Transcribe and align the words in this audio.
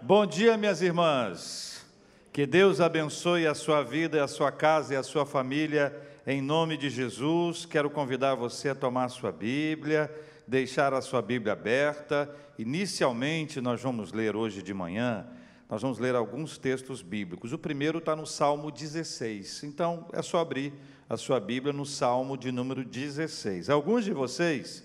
Bom 0.00 0.24
dia, 0.24 0.56
minhas 0.56 0.80
irmãs. 0.80 1.84
Que 2.32 2.46
Deus 2.46 2.80
abençoe 2.80 3.48
a 3.48 3.54
sua 3.54 3.82
vida, 3.82 4.22
a 4.22 4.28
sua 4.28 4.52
casa 4.52 4.94
e 4.94 4.96
a 4.96 5.02
sua 5.02 5.26
família. 5.26 5.92
Em 6.24 6.40
nome 6.40 6.76
de 6.76 6.88
Jesus, 6.88 7.66
quero 7.66 7.90
convidar 7.90 8.36
você 8.36 8.68
a 8.68 8.74
tomar 8.76 9.06
a 9.06 9.08
sua 9.08 9.32
Bíblia, 9.32 10.08
deixar 10.46 10.94
a 10.94 11.00
sua 11.00 11.20
Bíblia 11.20 11.52
aberta. 11.52 12.32
Inicialmente, 12.56 13.60
nós 13.60 13.82
vamos 13.82 14.12
ler 14.12 14.36
hoje 14.36 14.62
de 14.62 14.72
manhã, 14.72 15.26
nós 15.68 15.82
vamos 15.82 15.98
ler 15.98 16.14
alguns 16.14 16.58
textos 16.58 17.02
bíblicos. 17.02 17.52
O 17.52 17.58
primeiro 17.58 17.98
está 17.98 18.14
no 18.14 18.26
Salmo 18.26 18.70
16. 18.70 19.64
Então, 19.64 20.06
é 20.12 20.22
só 20.22 20.38
abrir 20.38 20.72
a 21.08 21.16
sua 21.16 21.40
Bíblia 21.40 21.72
no 21.72 21.84
Salmo 21.84 22.36
de 22.36 22.52
número 22.52 22.84
16. 22.84 23.68
Alguns 23.68 24.04
de 24.04 24.12
vocês 24.12 24.84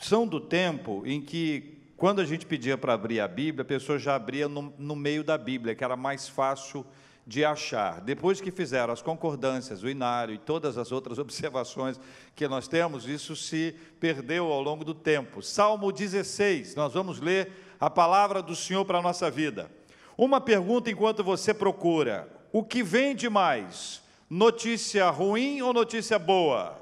são 0.00 0.26
do 0.26 0.40
tempo 0.40 1.02
em 1.04 1.20
que 1.20 1.83
quando 1.96 2.20
a 2.20 2.24
gente 2.24 2.44
pedia 2.44 2.76
para 2.76 2.92
abrir 2.92 3.20
a 3.20 3.28
Bíblia, 3.28 3.62
a 3.62 3.64
pessoa 3.64 3.98
já 3.98 4.14
abria 4.16 4.48
no, 4.48 4.74
no, 4.78 4.96
meio 4.96 5.22
da 5.22 5.38
Bíblia, 5.38 5.74
que 5.74 5.84
era 5.84 5.96
mais 5.96 6.28
fácil 6.28 6.84
de 7.26 7.44
achar. 7.44 8.00
Depois 8.00 8.40
que 8.40 8.50
fizeram 8.50 8.92
as 8.92 9.00
concordâncias, 9.00 9.82
o 9.82 9.88
inário 9.88 10.34
e 10.34 10.38
todas 10.38 10.76
as 10.76 10.92
outras 10.92 11.18
observações 11.20 11.98
que 12.34 12.48
nós 12.48 12.66
temos, 12.66 13.06
isso 13.08 13.36
se 13.36 13.74
perdeu 14.00 14.52
ao 14.52 14.60
longo 14.60 14.84
do 14.84 14.94
tempo. 14.94 15.40
Salmo 15.40 15.92
16, 15.92 16.74
nós 16.74 16.92
vamos 16.92 17.20
ler 17.20 17.52
a 17.80 17.88
palavra 17.88 18.42
do 18.42 18.56
Senhor 18.56 18.84
para 18.84 18.98
a 18.98 19.02
nossa 19.02 19.30
vida. 19.30 19.70
Uma 20.16 20.40
pergunta 20.40 20.90
enquanto 20.90 21.22
você 21.22 21.54
procura: 21.54 22.28
o 22.52 22.62
que 22.62 22.82
vende 22.82 23.28
mais? 23.28 24.02
Notícia 24.28 25.08
ruim 25.10 25.62
ou 25.62 25.72
notícia 25.72 26.18
boa? 26.18 26.80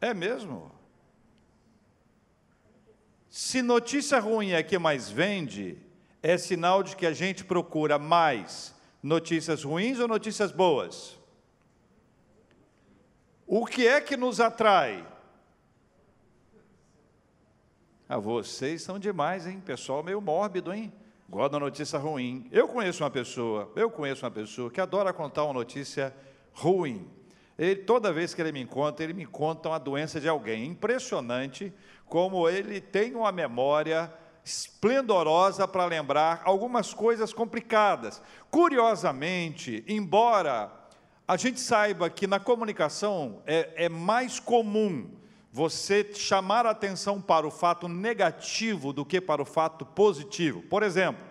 É 0.00 0.14
mesmo? 0.14 0.75
Se 3.38 3.60
notícia 3.60 4.18
ruim 4.18 4.52
é 4.52 4.62
que 4.62 4.78
mais 4.78 5.10
vende, 5.10 5.76
é 6.22 6.38
sinal 6.38 6.82
de 6.82 6.96
que 6.96 7.04
a 7.04 7.12
gente 7.12 7.44
procura 7.44 7.98
mais 7.98 8.74
notícias 9.02 9.62
ruins 9.62 10.00
ou 10.00 10.08
notícias 10.08 10.50
boas? 10.50 11.18
O 13.46 13.66
que 13.66 13.86
é 13.86 14.00
que 14.00 14.16
nos 14.16 14.40
atrai? 14.40 15.06
Ah, 18.08 18.16
vocês 18.16 18.80
são 18.80 18.98
demais, 18.98 19.46
hein? 19.46 19.60
Pessoal 19.62 20.02
meio 20.02 20.22
mórbido, 20.22 20.72
hein? 20.72 20.90
Gosta 21.28 21.58
notícia 21.58 21.98
ruim. 21.98 22.48
Eu 22.50 22.66
conheço 22.66 23.04
uma 23.04 23.10
pessoa, 23.10 23.70
eu 23.76 23.90
conheço 23.90 24.24
uma 24.24 24.30
pessoa 24.30 24.70
que 24.70 24.80
adora 24.80 25.12
contar 25.12 25.44
uma 25.44 25.52
notícia 25.52 26.10
ruim. 26.54 27.06
Ele, 27.58 27.76
toda 27.76 28.12
vez 28.14 28.32
que 28.32 28.40
ele 28.40 28.52
me 28.52 28.64
conta, 28.64 29.04
ele 29.04 29.12
me 29.12 29.26
conta 29.26 29.68
uma 29.68 29.78
doença 29.78 30.18
de 30.18 30.26
alguém. 30.26 30.64
Impressionante 30.64 31.70
como 32.06 32.48
ele 32.48 32.80
tem 32.80 33.14
uma 33.14 33.32
memória 33.32 34.12
esplendorosa 34.44 35.66
para 35.66 35.86
lembrar 35.86 36.42
algumas 36.44 36.94
coisas 36.94 37.32
complicadas. 37.32 38.22
Curiosamente, 38.50 39.84
embora 39.88 40.70
a 41.26 41.36
gente 41.36 41.58
saiba 41.60 42.08
que 42.08 42.28
na 42.28 42.38
comunicação 42.38 43.42
é, 43.44 43.86
é 43.86 43.88
mais 43.88 44.38
comum 44.38 45.10
você 45.50 46.08
chamar 46.14 46.64
a 46.66 46.70
atenção 46.70 47.20
para 47.20 47.46
o 47.46 47.50
fato 47.50 47.88
negativo 47.88 48.92
do 48.92 49.04
que 49.04 49.20
para 49.20 49.42
o 49.42 49.46
fato 49.46 49.84
positivo. 49.84 50.62
Por 50.62 50.84
exemplo, 50.84 51.24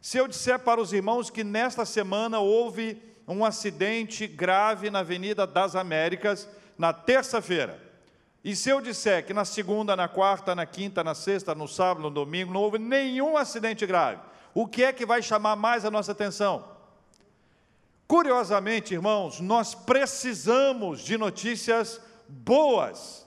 se 0.00 0.16
eu 0.16 0.26
disser 0.26 0.58
para 0.60 0.80
os 0.80 0.92
irmãos 0.92 1.28
que 1.28 1.44
nesta 1.44 1.84
semana 1.84 2.38
houve 2.38 3.02
um 3.28 3.44
acidente 3.44 4.26
grave 4.26 4.88
na 4.90 5.00
Avenida 5.00 5.46
das 5.46 5.76
Américas, 5.76 6.48
na 6.78 6.92
terça-feira, 6.92 7.83
e 8.44 8.54
se 8.54 8.68
eu 8.68 8.78
disser 8.78 9.24
que 9.24 9.32
na 9.32 9.46
segunda, 9.46 9.96
na 9.96 10.06
quarta, 10.06 10.54
na 10.54 10.66
quinta, 10.66 11.02
na 11.02 11.14
sexta, 11.14 11.54
no 11.54 11.66
sábado, 11.66 12.02
no 12.02 12.10
domingo, 12.10 12.52
não 12.52 12.60
houve 12.60 12.78
nenhum 12.78 13.38
acidente 13.38 13.86
grave, 13.86 14.20
o 14.52 14.66
que 14.68 14.84
é 14.84 14.92
que 14.92 15.06
vai 15.06 15.22
chamar 15.22 15.56
mais 15.56 15.86
a 15.86 15.90
nossa 15.90 16.12
atenção? 16.12 16.62
Curiosamente, 18.06 18.92
irmãos, 18.92 19.40
nós 19.40 19.74
precisamos 19.74 21.00
de 21.00 21.16
notícias 21.16 21.98
boas. 22.28 23.26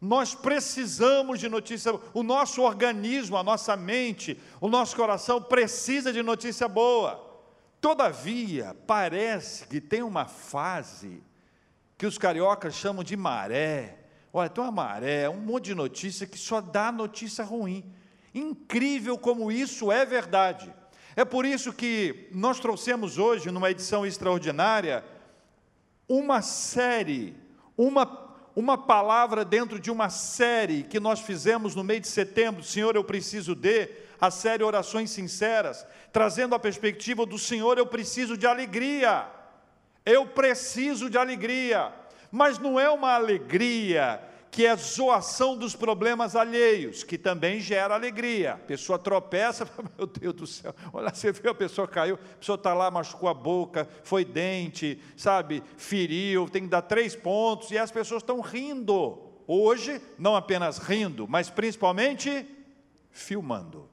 Nós 0.00 0.34
precisamos 0.34 1.40
de 1.40 1.48
notícia, 1.48 1.92
o 2.14 2.22
nosso 2.22 2.62
organismo, 2.62 3.36
a 3.36 3.42
nossa 3.42 3.76
mente, 3.76 4.40
o 4.60 4.68
nosso 4.68 4.96
coração 4.96 5.42
precisa 5.42 6.10
de 6.10 6.22
notícia 6.22 6.66
boa. 6.66 7.22
Todavia, 7.80 8.74
parece 8.86 9.66
que 9.66 9.80
tem 9.80 10.02
uma 10.02 10.24
fase 10.24 11.22
que 11.98 12.06
os 12.06 12.16
cariocas 12.16 12.74
chamam 12.74 13.04
de 13.04 13.16
maré, 13.16 13.97
Olha, 14.32 14.50
tem 14.50 14.62
uma 14.62 14.70
maré, 14.70 15.28
um 15.28 15.40
monte 15.40 15.66
de 15.66 15.74
notícia 15.74 16.26
que 16.26 16.38
só 16.38 16.60
dá 16.60 16.92
notícia 16.92 17.44
ruim. 17.44 17.84
Incrível 18.34 19.16
como 19.16 19.50
isso 19.50 19.90
é 19.90 20.04
verdade. 20.04 20.72
É 21.16 21.24
por 21.24 21.44
isso 21.44 21.72
que 21.72 22.28
nós 22.32 22.60
trouxemos 22.60 23.18
hoje, 23.18 23.50
numa 23.50 23.70
edição 23.70 24.06
extraordinária, 24.06 25.04
uma 26.08 26.42
série, 26.42 27.34
uma, 27.76 28.36
uma 28.54 28.78
palavra 28.78 29.44
dentro 29.44 29.80
de 29.80 29.90
uma 29.90 30.10
série 30.10 30.82
que 30.82 31.00
nós 31.00 31.20
fizemos 31.20 31.74
no 31.74 31.82
mês 31.82 32.02
de 32.02 32.08
setembro, 32.08 32.62
Senhor, 32.62 32.94
eu 32.94 33.02
preciso 33.02 33.54
de, 33.54 33.88
a 34.20 34.30
série 34.30 34.62
Orações 34.62 35.10
Sinceras, 35.10 35.86
trazendo 36.12 36.54
a 36.54 36.58
perspectiva 36.58 37.26
do 37.26 37.38
Senhor, 37.38 37.78
eu 37.78 37.86
preciso 37.86 38.36
de 38.36 38.46
alegria. 38.46 39.26
Eu 40.04 40.26
preciso 40.26 41.10
de 41.10 41.18
alegria 41.18 41.92
mas 42.30 42.58
não 42.58 42.78
é 42.78 42.88
uma 42.90 43.14
alegria 43.14 44.22
que 44.50 44.66
é 44.66 44.74
zoação 44.76 45.56
dos 45.56 45.76
problemas 45.76 46.34
alheios, 46.34 47.04
que 47.04 47.18
também 47.18 47.60
gera 47.60 47.94
alegria. 47.94 48.54
A 48.54 48.58
pessoa 48.58 48.98
tropeça, 48.98 49.68
meu 49.96 50.06
Deus 50.06 50.34
do 50.34 50.46
céu, 50.46 50.74
olha, 50.92 51.14
você 51.14 51.32
viu, 51.32 51.50
a 51.50 51.54
pessoa 51.54 51.86
caiu, 51.86 52.16
a 52.16 52.36
pessoa 52.38 52.56
está 52.56 52.74
lá, 52.74 52.90
machucou 52.90 53.28
a 53.28 53.34
boca, 53.34 53.88
foi 54.02 54.24
dente, 54.24 55.00
sabe, 55.16 55.62
feriu, 55.76 56.48
tem 56.48 56.62
que 56.62 56.68
dar 56.68 56.82
três 56.82 57.14
pontos, 57.14 57.70
e 57.70 57.78
as 57.78 57.90
pessoas 57.90 58.22
estão 58.22 58.40
rindo. 58.40 59.18
Hoje, 59.46 60.00
não 60.18 60.34
apenas 60.34 60.78
rindo, 60.78 61.26
mas 61.28 61.48
principalmente 61.48 62.46
filmando. 63.10 63.88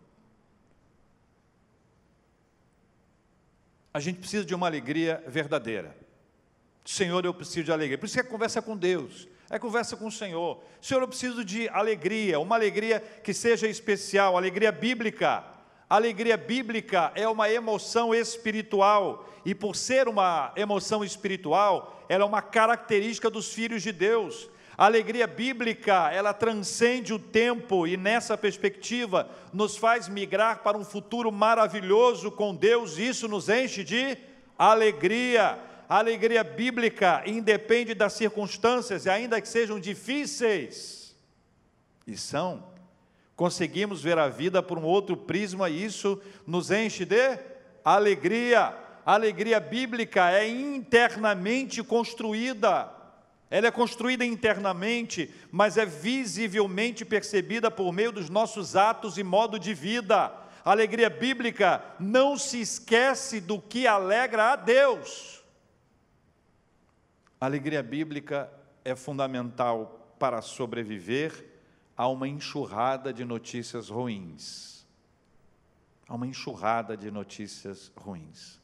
A 3.93 3.99
gente 3.99 4.19
precisa 4.19 4.43
de 4.43 4.53
uma 4.53 4.67
alegria 4.67 5.23
verdadeira. 5.27 5.95
Senhor, 6.85 7.25
eu 7.25 7.33
preciso 7.33 7.63
de 7.63 7.71
alegria. 7.71 7.97
Por 7.97 8.05
isso 8.05 8.13
que 8.13 8.19
é 8.19 8.23
conversa 8.23 8.61
com 8.61 8.77
Deus, 8.77 9.27
é 9.49 9.57
conversa 9.57 9.97
com 9.97 10.05
o 10.05 10.11
Senhor. 10.11 10.61
Senhor, 10.79 11.01
eu 11.01 11.07
preciso 11.07 11.43
de 11.43 11.67
alegria, 11.69 12.39
uma 12.39 12.55
alegria 12.55 13.03
que 13.23 13.33
seja 13.33 13.67
especial, 13.67 14.37
alegria 14.37 14.71
bíblica. 14.71 15.43
alegria 15.89 16.37
bíblica 16.37 17.11
é 17.15 17.27
uma 17.27 17.49
emoção 17.49 18.13
espiritual, 18.13 19.27
e 19.43 19.53
por 19.55 19.75
ser 19.75 20.07
uma 20.07 20.51
emoção 20.55 21.03
espiritual, 21.03 22.05
ela 22.07 22.23
é 22.23 22.27
uma 22.27 22.41
característica 22.41 23.29
dos 23.29 23.51
filhos 23.51 23.81
de 23.81 23.91
Deus. 23.91 24.49
A 24.77 24.85
alegria 24.85 25.25
bíblica, 25.25 26.11
ela 26.11 26.33
transcende 26.33 27.13
o 27.13 27.19
tempo 27.19 27.87
e 27.87 27.95
nessa 27.95 28.37
perspectiva 28.37 29.29
nos 29.53 29.77
faz 29.77 30.09
migrar 30.09 30.63
para 30.63 30.77
um 30.77 30.83
futuro 30.83 31.31
maravilhoso 31.31 32.29
com 32.29 32.53
Deus, 32.53 32.97
e 32.97 33.07
isso 33.07 33.27
nos 33.27 33.47
enche 33.49 33.83
de 33.83 34.17
alegria 34.57 35.57
a 35.87 35.97
alegria 35.97 36.43
bíblica 36.43 37.23
independe 37.25 37.93
das 37.93 38.13
circunstâncias, 38.13 39.07
ainda 39.07 39.39
que 39.39 39.47
sejam 39.47 39.79
difíceis, 39.79 41.15
e 42.07 42.17
são, 42.17 42.63
conseguimos 43.35 44.01
ver 44.01 44.17
a 44.17 44.27
vida 44.27 44.61
por 44.61 44.77
um 44.77 44.83
outro 44.83 45.17
prisma 45.17 45.69
e 45.69 45.83
isso 45.83 46.21
nos 46.45 46.71
enche 46.71 47.05
de 47.05 47.39
alegria. 47.83 48.75
A 49.05 49.13
alegria 49.13 49.59
bíblica 49.59 50.31
é 50.31 50.47
internamente 50.47 51.83
construída, 51.83 52.91
ela 53.49 53.67
é 53.67 53.71
construída 53.71 54.25
internamente, 54.25 55.33
mas 55.51 55.77
é 55.77 55.85
visivelmente 55.85 57.05
percebida 57.05 57.69
por 57.69 57.91
meio 57.93 58.11
dos 58.11 58.29
nossos 58.29 58.75
atos 58.75 59.17
e 59.17 59.23
modo 59.23 59.59
de 59.59 59.73
vida. 59.73 60.31
A 60.63 60.71
alegria 60.71 61.11
bíblica 61.11 61.83
não 61.99 62.37
se 62.37 62.59
esquece 62.59 63.39
do 63.39 63.61
que 63.61 63.85
alegra 63.85 64.53
a 64.53 64.55
Deus. 64.55 65.44
A 67.45 67.47
alegria 67.47 67.83
bíblica 67.83 68.51
é 68.83 68.95
fundamental 68.95 70.15
para 70.17 70.41
sobreviver 70.41 71.45
a 71.95 72.07
uma 72.07 72.27
enxurrada 72.27 73.13
de 73.13 73.23
notícias 73.23 73.87
ruins. 73.87 74.83
A 76.07 76.15
uma 76.15 76.25
enxurrada 76.25 76.97
de 76.97 77.11
notícias 77.11 77.91
ruins. 77.95 78.59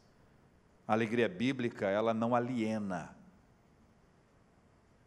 A 0.87 0.93
alegria 0.93 1.29
bíblica, 1.29 1.89
ela 1.89 2.11
não 2.11 2.33
aliena. 2.33 3.15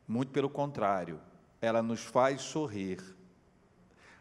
Muito 0.07 0.31
pelo 0.31 0.49
contrário, 0.49 1.21
ela 1.61 1.83
nos 1.83 2.05
faz 2.05 2.43
sorrir, 2.43 3.03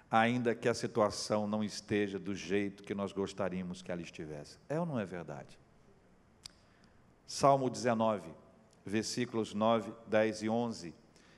ainda 0.10 0.56
que 0.56 0.68
a 0.68 0.74
situação 0.74 1.46
não 1.46 1.64
esteja 1.64 2.18
do 2.18 2.34
jeito 2.34 2.82
que 2.82 2.96
nós 2.96 3.12
gostaríamos 3.12 3.84
que 3.84 3.92
ela 3.92 4.02
estivesse. 4.02 4.58
É 4.68 4.80
ou 4.80 4.86
não 4.88 5.00
é 5.00 5.06
verdade? 5.06 5.60
Salmo 7.28 7.70
19 7.70 8.42
versículos 8.86 9.54
9, 9.54 9.92
10 10.08 10.44
e 10.44 10.50
11, 10.50 10.94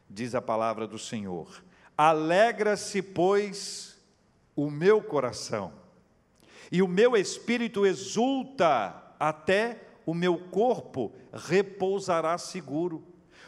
diz 0.10 0.36
a 0.36 0.42
palavra 0.42 0.88
do 0.88 0.98
Senhor: 0.98 1.64
Alegra-se, 1.98 3.02
pois, 3.02 3.98
o 4.56 4.70
meu 4.70 5.02
coração, 5.02 5.74
e 6.72 6.82
o 6.82 6.88
meu 6.88 7.16
espírito 7.16 7.86
exulta, 7.86 9.04
até 9.20 9.82
o 10.06 10.14
meu 10.14 10.38
corpo 10.38 11.12
repousará 11.34 12.38
seguro. 12.38 13.04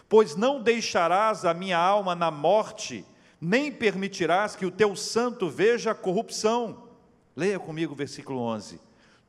Pois 0.09 0.35
não 0.35 0.61
deixarás 0.61 1.43
a 1.43 1.53
minha 1.53 1.77
alma 1.77 2.15
na 2.15 2.31
morte, 2.31 3.05
nem 3.39 3.71
permitirás 3.71 4.55
que 4.55 4.65
o 4.65 4.71
teu 4.71 4.95
santo 4.95 5.49
veja 5.49 5.93
corrupção. 5.93 6.87
Leia 7.35 7.59
comigo 7.59 7.93
o 7.93 7.95
versículo 7.95 8.39
11. 8.39 8.79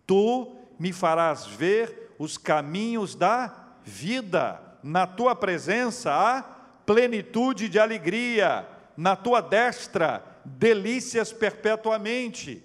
Tu 0.07 0.57
me 0.79 0.93
farás 0.93 1.47
ver 1.47 2.15
os 2.19 2.39
caminhos 2.39 3.15
da 3.15 3.68
vida, 3.89 4.61
na 4.83 5.07
tua 5.07 5.35
presença 5.35 6.13
há 6.13 6.43
plenitude 6.87 7.69
de 7.69 7.81
alegria, 7.81 8.69
na 8.97 9.17
tua 9.17 9.41
destra 9.41 10.23
delícias 10.45 11.33
perpetuamente. 11.33 12.63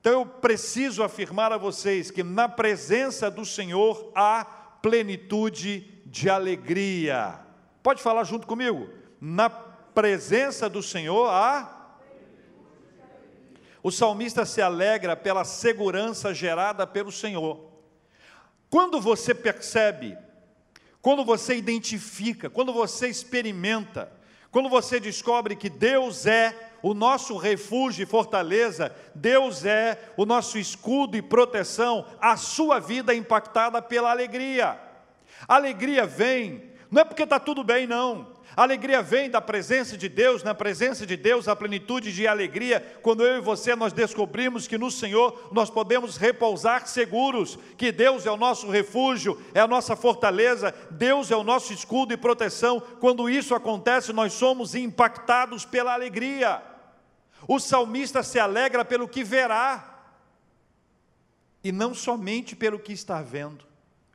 Então 0.00 0.12
eu 0.12 0.26
preciso 0.26 1.02
afirmar 1.02 1.52
a 1.52 1.58
vocês 1.58 2.10
que 2.10 2.24
na 2.24 2.48
presença 2.48 3.30
do 3.30 3.44
Senhor 3.44 4.10
há 4.14 4.44
plenitude 4.82 6.02
de 6.04 6.28
alegria. 6.28 7.38
Pode 7.82 8.02
falar 8.02 8.24
junto 8.24 8.46
comigo? 8.46 8.88
Na 9.20 9.48
presença 9.48 10.68
do 10.68 10.82
Senhor 10.82 11.28
há. 11.28 11.98
O 13.82 13.90
salmista 13.90 14.44
se 14.44 14.60
alegra 14.60 15.16
pela 15.16 15.44
segurança 15.44 16.32
gerada 16.34 16.86
pelo 16.86 17.12
Senhor. 17.12 17.72
Quando 18.70 19.00
você 19.00 19.34
percebe, 19.34 20.16
quando 21.02 21.24
você 21.24 21.56
identifica, 21.56 22.48
quando 22.48 22.72
você 22.72 23.08
experimenta, 23.08 24.10
quando 24.52 24.68
você 24.68 25.00
descobre 25.00 25.56
que 25.56 25.68
Deus 25.68 26.26
é 26.26 26.70
o 26.80 26.94
nosso 26.94 27.36
refúgio 27.36 28.04
e 28.04 28.06
fortaleza, 28.06 28.94
Deus 29.14 29.64
é 29.64 29.98
o 30.16 30.24
nosso 30.24 30.56
escudo 30.58 31.16
e 31.16 31.22
proteção, 31.22 32.06
a 32.20 32.36
sua 32.36 32.78
vida 32.78 33.12
é 33.12 33.16
impactada 33.16 33.82
pela 33.82 34.10
alegria. 34.10 34.78
A 35.48 35.56
alegria 35.56 36.06
vem, 36.06 36.70
não 36.88 37.02
é 37.02 37.04
porque 37.04 37.24
está 37.24 37.40
tudo 37.40 37.64
bem, 37.64 37.86
não. 37.86 38.31
A 38.54 38.62
alegria 38.62 39.00
vem 39.00 39.30
da 39.30 39.40
presença 39.40 39.96
de 39.96 40.08
Deus, 40.08 40.42
na 40.42 40.54
presença 40.54 41.06
de 41.06 41.16
Deus, 41.16 41.48
a 41.48 41.56
plenitude 41.56 42.12
de 42.12 42.26
alegria, 42.26 42.80
quando 43.00 43.24
eu 43.24 43.38
e 43.38 43.40
você 43.40 43.74
nós 43.74 43.94
descobrimos 43.94 44.66
que 44.66 44.76
no 44.76 44.90
Senhor 44.90 45.48
nós 45.52 45.70
podemos 45.70 46.18
repousar 46.18 46.86
seguros, 46.86 47.58
que 47.78 47.90
Deus 47.90 48.26
é 48.26 48.30
o 48.30 48.36
nosso 48.36 48.68
refúgio, 48.70 49.40
é 49.54 49.60
a 49.60 49.66
nossa 49.66 49.96
fortaleza, 49.96 50.74
Deus 50.90 51.30
é 51.30 51.36
o 51.36 51.42
nosso 51.42 51.72
escudo 51.72 52.12
e 52.12 52.16
proteção. 52.18 52.78
Quando 53.00 53.30
isso 53.30 53.54
acontece, 53.54 54.12
nós 54.12 54.34
somos 54.34 54.74
impactados 54.74 55.64
pela 55.64 55.94
alegria. 55.94 56.62
O 57.48 57.58
salmista 57.58 58.22
se 58.22 58.38
alegra 58.38 58.84
pelo 58.84 59.08
que 59.08 59.24
verá, 59.24 59.88
e 61.64 61.72
não 61.72 61.94
somente 61.94 62.54
pelo 62.54 62.78
que 62.78 62.92
está 62.92 63.22
vendo. 63.22 63.64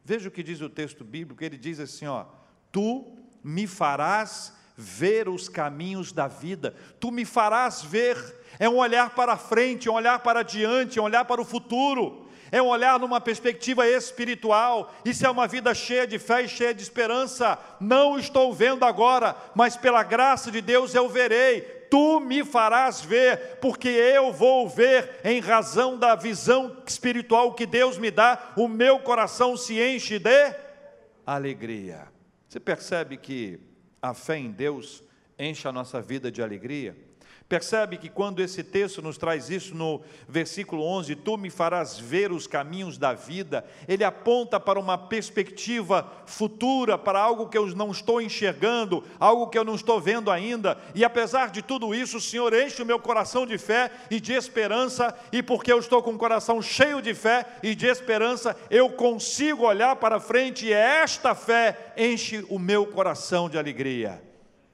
Veja 0.03 0.27
o 0.27 0.31
que 0.31 0.43
diz 0.43 0.61
o 0.61 0.69
texto 0.69 1.03
bíblico, 1.03 1.43
ele 1.43 1.57
diz 1.57 1.79
assim: 1.79 2.05
ó, 2.05 2.25
tu 2.71 3.16
me 3.47 3.65
farás 3.65 4.53
ver 4.75 5.27
os 5.27 5.49
caminhos 5.49 6.11
da 6.11 6.27
vida, 6.27 6.75
tu 6.99 7.11
me 7.11 7.25
farás 7.25 7.81
ver, 7.81 8.17
é 8.59 8.69
um 8.69 8.77
olhar 8.77 9.11
para 9.11 9.38
frente, 9.38 9.88
é 9.88 9.91
um 9.91 9.95
olhar 9.95 10.19
para 10.19 10.44
diante, 10.44 10.99
é 10.99 11.01
um 11.01 11.05
olhar 11.05 11.25
para 11.25 11.41
o 11.41 11.45
futuro 11.45 12.27
é 12.51 12.61
um 12.61 12.67
olhar 12.67 12.99
numa 12.99 13.19
perspectiva 13.19 13.88
espiritual, 13.88 14.94
isso 15.03 15.25
é 15.25 15.29
uma 15.29 15.47
vida 15.47 15.73
cheia 15.73 16.07
de 16.07 16.17
fé 16.17 16.44
e 16.44 16.47
cheia 16.47 16.73
de 16.73 16.81
esperança. 16.81 17.59
Não 17.79 18.17
estou 18.17 18.53
vendo 18.53 18.85
agora, 18.85 19.35
mas 19.53 19.75
pela 19.75 20.03
graça 20.03 20.51
de 20.51 20.61
Deus 20.61 20.95
eu 20.95 21.09
verei. 21.09 21.61
Tu 21.89 22.19
me 22.19 22.44
farás 22.44 23.01
ver, 23.01 23.57
porque 23.61 23.88
eu 23.88 24.33
vou 24.33 24.67
ver, 24.67 25.19
em 25.23 25.39
razão 25.39 25.97
da 25.97 26.15
visão 26.15 26.77
espiritual 26.85 27.53
que 27.53 27.65
Deus 27.65 27.97
me 27.97 28.11
dá, 28.11 28.53
o 28.57 28.67
meu 28.67 28.99
coração 28.99 29.55
se 29.55 29.79
enche 29.81 30.19
de 30.19 30.53
alegria. 31.25 32.16
Você 32.47 32.59
percebe 32.59 33.17
que 33.17 33.59
a 34.01 34.13
fé 34.13 34.38
em 34.38 34.51
Deus 34.51 35.03
enche 35.38 35.67
a 35.67 35.71
nossa 35.71 36.01
vida 36.01 36.31
de 36.31 36.41
alegria? 36.41 36.95
Percebe 37.49 37.95
que 37.95 38.09
quando 38.09 38.41
esse 38.41 38.61
texto 38.61 39.01
nos 39.01 39.17
traz 39.17 39.49
isso 39.49 39.73
no 39.73 40.01
versículo 40.27 40.83
11, 40.83 41.15
tu 41.15 41.38
me 41.38 41.49
farás 41.49 41.97
ver 41.97 42.29
os 42.29 42.45
caminhos 42.45 42.97
da 42.97 43.13
vida, 43.13 43.63
ele 43.88 44.03
aponta 44.03 44.59
para 44.59 44.77
uma 44.77 44.97
perspectiva 44.97 46.11
futura, 46.25 46.97
para 46.97 47.21
algo 47.21 47.47
que 47.47 47.57
eu 47.57 47.65
não 47.67 47.89
estou 47.89 48.21
enxergando, 48.21 49.01
algo 49.17 49.47
que 49.47 49.57
eu 49.57 49.63
não 49.63 49.75
estou 49.75 50.01
vendo 50.01 50.29
ainda, 50.29 50.77
e 50.94 51.05
apesar 51.05 51.49
de 51.49 51.61
tudo 51.61 51.95
isso, 51.95 52.17
o 52.17 52.21
Senhor 52.21 52.53
enche 52.53 52.81
o 52.81 52.85
meu 52.85 52.99
coração 52.99 53.45
de 53.45 53.57
fé 53.57 53.91
e 54.11 54.19
de 54.19 54.33
esperança, 54.33 55.17
e 55.31 55.41
porque 55.41 55.71
eu 55.71 55.79
estou 55.79 56.03
com 56.03 56.11
o 56.11 56.17
coração 56.17 56.61
cheio 56.61 57.01
de 57.01 57.13
fé 57.13 57.45
e 57.63 57.73
de 57.73 57.85
esperança, 57.85 58.57
eu 58.69 58.89
consigo 58.89 59.65
olhar 59.65 59.95
para 59.95 60.19
frente 60.19 60.65
e 60.65 60.73
esta 60.73 61.33
fé 61.33 61.94
enche 61.95 62.45
o 62.49 62.59
meu 62.59 62.85
coração 62.88 63.49
de 63.49 63.57
alegria. 63.57 64.21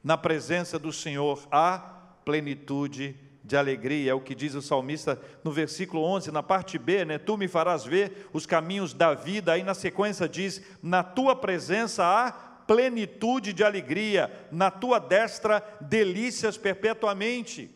Na 0.03 0.17
presença 0.17 0.79
do 0.79 0.91
Senhor 0.91 1.47
há 1.51 1.92
plenitude 2.23 3.15
de 3.43 3.57
alegria, 3.57 4.11
é 4.11 4.13
o 4.13 4.21
que 4.21 4.33
diz 4.33 4.55
o 4.55 4.61
salmista 4.61 5.19
no 5.43 5.51
versículo 5.51 6.01
11, 6.03 6.31
na 6.31 6.41
parte 6.41 6.77
B, 6.77 7.03
né? 7.03 7.17
Tu 7.17 7.37
me 7.37 7.47
farás 7.47 7.83
ver 7.83 8.29
os 8.31 8.45
caminhos 8.45 8.93
da 8.93 9.13
vida, 9.13 9.51
aí 9.51 9.63
na 9.63 9.73
sequência 9.73 10.29
diz: 10.29 10.61
Na 10.81 11.03
tua 11.03 11.35
presença 11.35 12.05
há 12.05 12.31
plenitude 12.31 13.51
de 13.51 13.63
alegria, 13.63 14.31
na 14.51 14.71
tua 14.71 14.99
destra 14.99 15.61
delícias 15.81 16.57
perpetuamente. 16.57 17.69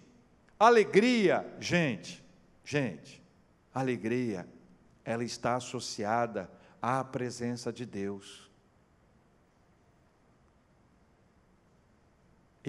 Alegria, 0.57 1.45
gente, 1.59 2.23
gente, 2.63 3.21
alegria, 3.73 4.47
ela 5.03 5.23
está 5.23 5.55
associada 5.55 6.49
à 6.81 7.03
presença 7.03 7.71
de 7.71 7.85
Deus. 7.85 8.46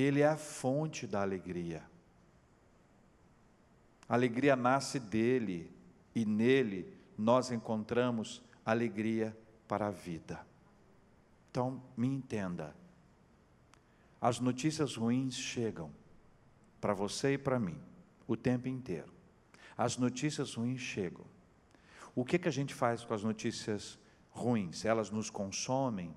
Ele 0.00 0.20
é 0.20 0.28
a 0.28 0.36
fonte 0.36 1.08
da 1.08 1.22
alegria. 1.22 1.82
A 4.08 4.14
alegria 4.14 4.54
nasce 4.54 5.00
dele 5.00 5.68
e 6.14 6.24
nele 6.24 6.96
nós 7.18 7.50
encontramos 7.50 8.40
alegria 8.64 9.36
para 9.66 9.88
a 9.88 9.90
vida. 9.90 10.46
Então, 11.50 11.82
me 11.96 12.06
entenda. 12.06 12.76
As 14.20 14.38
notícias 14.38 14.94
ruins 14.94 15.34
chegam 15.34 15.90
para 16.80 16.94
você 16.94 17.32
e 17.32 17.38
para 17.38 17.58
mim 17.58 17.80
o 18.28 18.36
tempo 18.36 18.68
inteiro. 18.68 19.12
As 19.76 19.96
notícias 19.96 20.54
ruins 20.54 20.80
chegam. 20.80 21.24
O 22.14 22.24
que, 22.24 22.38
que 22.38 22.46
a 22.46 22.52
gente 22.52 22.72
faz 22.72 23.04
com 23.04 23.14
as 23.14 23.24
notícias 23.24 23.98
ruins? 24.30 24.84
Elas 24.84 25.10
nos 25.10 25.28
consomem, 25.28 26.14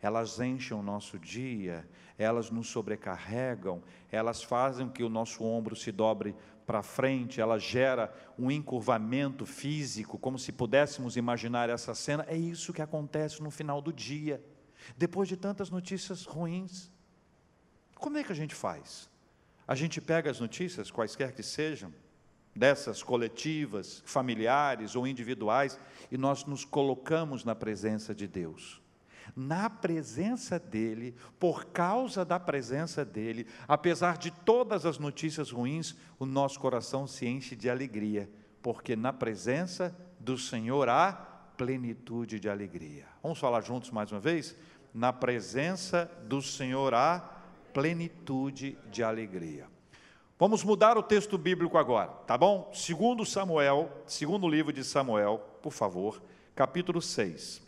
elas 0.00 0.38
enchem 0.38 0.76
o 0.76 0.82
nosso 0.82 1.18
dia, 1.18 1.84
elas 2.18 2.50
nos 2.50 2.68
sobrecarregam, 2.68 3.82
elas 4.10 4.42
fazem 4.42 4.88
que 4.88 5.02
o 5.02 5.08
nosso 5.08 5.44
ombro 5.44 5.74
se 5.74 5.90
dobre 5.90 6.34
para 6.64 6.82
frente, 6.82 7.40
ela 7.40 7.58
gera 7.58 8.14
um 8.38 8.50
encurvamento 8.50 9.44
físico, 9.44 10.18
como 10.18 10.38
se 10.38 10.52
pudéssemos 10.52 11.16
imaginar 11.16 11.68
essa 11.68 11.94
cena. 11.94 12.24
É 12.28 12.36
isso 12.36 12.72
que 12.72 12.80
acontece 12.80 13.42
no 13.42 13.50
final 13.50 13.82
do 13.82 13.92
dia, 13.92 14.42
depois 14.96 15.28
de 15.28 15.36
tantas 15.36 15.70
notícias 15.70 16.24
ruins. 16.24 16.90
Como 17.96 18.16
é 18.16 18.24
que 18.24 18.32
a 18.32 18.36
gente 18.36 18.54
faz? 18.54 19.10
A 19.66 19.74
gente 19.74 20.00
pega 20.00 20.30
as 20.30 20.40
notícias, 20.40 20.90
quaisquer 20.90 21.32
que 21.32 21.42
sejam, 21.42 21.92
dessas 22.54 23.02
coletivas, 23.02 24.02
familiares 24.06 24.94
ou 24.94 25.06
individuais, 25.06 25.78
e 26.10 26.16
nós 26.16 26.44
nos 26.44 26.64
colocamos 26.64 27.44
na 27.44 27.54
presença 27.54 28.14
de 28.14 28.28
Deus 28.28 28.83
na 29.36 29.68
presença 29.70 30.58
dEle, 30.58 31.14
por 31.38 31.66
causa 31.66 32.24
da 32.24 32.38
presença 32.38 33.04
dEle, 33.04 33.46
apesar 33.66 34.18
de 34.18 34.30
todas 34.30 34.86
as 34.86 34.98
notícias 34.98 35.50
ruins, 35.50 35.96
o 36.18 36.26
nosso 36.26 36.58
coração 36.60 37.06
se 37.06 37.26
enche 37.26 37.56
de 37.56 37.68
alegria, 37.70 38.28
porque 38.62 38.96
na 38.96 39.12
presença 39.12 39.94
do 40.18 40.38
Senhor 40.38 40.88
há 40.88 41.12
plenitude 41.56 42.40
de 42.40 42.48
alegria. 42.48 43.06
Vamos 43.22 43.38
falar 43.38 43.60
juntos 43.60 43.90
mais 43.90 44.10
uma 44.10 44.20
vez? 44.20 44.56
Na 44.92 45.12
presença 45.12 46.10
do 46.24 46.40
Senhor 46.40 46.94
há 46.94 47.18
plenitude 47.72 48.78
de 48.90 49.02
alegria. 49.02 49.66
Vamos 50.38 50.64
mudar 50.64 50.98
o 50.98 51.02
texto 51.02 51.38
bíblico 51.38 51.78
agora, 51.78 52.10
tá 52.26 52.36
bom? 52.36 52.70
Segundo 52.74 53.24
Samuel, 53.24 53.90
segundo 54.06 54.48
livro 54.48 54.72
de 54.72 54.82
Samuel, 54.82 55.38
por 55.62 55.72
favor, 55.72 56.22
capítulo 56.54 57.00
6. 57.00 57.63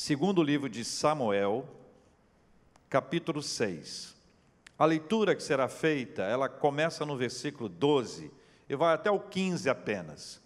Segundo 0.00 0.44
livro 0.44 0.68
de 0.68 0.84
Samuel, 0.84 1.68
capítulo 2.88 3.42
6. 3.42 4.14
A 4.78 4.84
leitura 4.84 5.34
que 5.34 5.42
será 5.42 5.68
feita, 5.68 6.22
ela 6.22 6.48
começa 6.48 7.04
no 7.04 7.16
versículo 7.16 7.68
12 7.68 8.30
e 8.68 8.76
vai 8.76 8.94
até 8.94 9.10
o 9.10 9.18
15 9.18 9.68
apenas. 9.68 10.40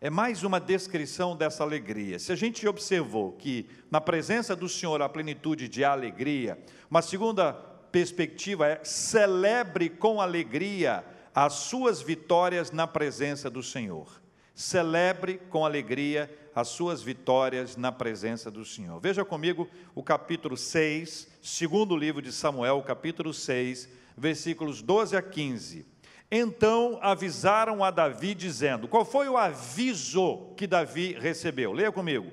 É 0.00 0.10
mais 0.10 0.42
uma 0.42 0.58
descrição 0.58 1.36
dessa 1.36 1.62
alegria. 1.62 2.18
Se 2.18 2.32
a 2.32 2.34
gente 2.34 2.66
observou 2.66 3.30
que 3.30 3.70
na 3.92 4.00
presença 4.00 4.56
do 4.56 4.68
Senhor 4.68 5.00
há 5.00 5.08
plenitude 5.08 5.68
de 5.68 5.84
alegria, 5.84 6.58
uma 6.90 7.00
segunda 7.00 7.52
perspectiva 7.52 8.66
é 8.66 8.80
celebre 8.82 9.88
com 9.88 10.20
alegria 10.20 11.04
as 11.32 11.52
suas 11.52 12.02
vitórias 12.02 12.72
na 12.72 12.88
presença 12.88 13.48
do 13.48 13.62
Senhor. 13.62 14.20
Celebre 14.54 15.40
com 15.50 15.64
alegria 15.64 16.30
as 16.54 16.68
suas 16.68 17.02
vitórias 17.02 17.76
na 17.76 17.92
presença 17.92 18.50
do 18.50 18.64
Senhor. 18.64 19.00
Veja 19.00 19.24
comigo 19.24 19.68
o 19.94 20.02
capítulo 20.02 20.56
6, 20.56 21.28
segundo 21.40 21.96
livro 21.96 22.20
de 22.20 22.32
Samuel, 22.32 22.82
capítulo 22.82 23.32
6, 23.32 23.88
versículos 24.16 24.82
12 24.82 25.16
a 25.16 25.22
15. 25.22 25.86
Então 26.30 26.98
avisaram 27.02 27.82
a 27.82 27.90
Davi, 27.90 28.34
dizendo: 28.34 28.86
Qual 28.86 29.04
foi 29.04 29.28
o 29.28 29.36
aviso 29.36 30.52
que 30.56 30.66
Davi 30.66 31.16
recebeu? 31.18 31.72
Leia 31.72 31.90
comigo. 31.90 32.30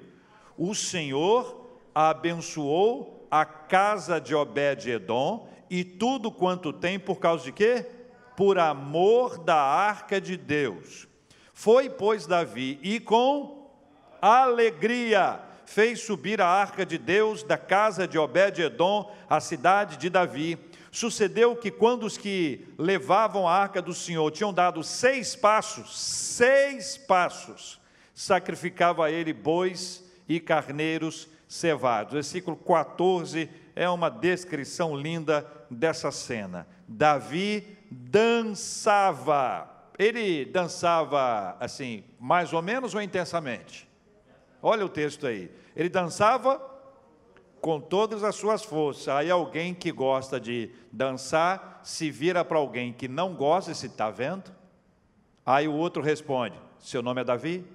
O 0.58 0.76
Senhor 0.76 1.80
abençoou 1.94 3.28
a 3.30 3.46
casa 3.46 4.20
de 4.20 4.36
Obed-Edom 4.36 5.50
e 5.70 5.84
tudo 5.84 6.32
quanto 6.32 6.72
tem, 6.72 7.00
por 7.00 7.20
causa 7.20 7.44
de 7.44 7.52
quê? 7.52 7.86
Por 8.36 8.60
amor 8.60 9.40
da 9.40 9.56
arca 9.56 10.22
de 10.22 10.38
Deus. 10.38 11.08
Foi, 11.60 11.90
pois, 11.90 12.28
Davi, 12.28 12.80
e 12.84 13.00
com 13.00 13.68
alegria 14.22 15.40
fez 15.66 16.02
subir 16.02 16.40
a 16.40 16.48
arca 16.48 16.86
de 16.86 17.00
Deus 17.00 17.42
da 17.42 17.58
casa 17.58 18.08
de 18.08 18.16
Obed-Edom, 18.16 19.12
a 19.28 19.40
cidade 19.40 19.98
de 19.98 20.08
Davi. 20.08 20.56
Sucedeu 20.92 21.56
que 21.56 21.72
quando 21.72 22.04
os 22.04 22.16
que 22.16 22.68
levavam 22.78 23.48
a 23.48 23.56
arca 23.56 23.82
do 23.82 23.92
Senhor 23.92 24.30
tinham 24.30 24.54
dado 24.54 24.84
seis 24.84 25.36
passos, 25.36 26.00
seis 26.00 26.96
passos, 26.96 27.82
sacrificava 28.14 29.08
a 29.08 29.12
ele 29.12 29.34
bois 29.34 30.04
e 30.30 30.40
carneiros 30.40 31.28
cevados. 31.48 32.14
Versículo 32.14 32.56
14 32.56 33.50
é 33.76 33.90
uma 33.90 34.12
descrição 34.12 34.96
linda 34.96 35.44
dessa 35.72 36.12
cena. 36.12 36.68
Davi 36.88 37.80
dançava. 37.90 39.77
Ele 39.98 40.46
dançava 40.46 41.58
assim, 41.60 42.04
mais 42.20 42.54
ou 42.54 42.62
menos 42.62 42.94
ou 42.94 43.02
intensamente? 43.02 43.90
Olha 44.62 44.86
o 44.86 44.90
texto 44.90 45.26
aí. 45.26 45.52
Ele 45.76 45.90
dançava 45.90 46.62
com 47.62 47.80
todas 47.80 48.24
as 48.24 48.36
suas 48.36 48.64
forças. 48.64 49.08
Aí 49.08 49.30
alguém 49.30 49.74
que 49.74 49.92
gosta 49.92 50.40
de 50.40 50.72
dançar 50.92 51.82
se 51.84 52.12
vira 52.12 52.46
para 52.46 52.58
alguém 52.58 52.94
que 52.94 53.08
não 53.08 53.34
gosta 53.34 53.72
e 53.72 53.76
se 53.76 53.88
está 53.88 54.10
vendo. 54.10 54.52
Aí 55.46 55.68
o 55.68 55.74
outro 55.74 56.02
responde: 56.02 56.60
Seu 56.80 57.02
nome 57.02 57.22
é 57.22 57.24
Davi? 57.24 57.66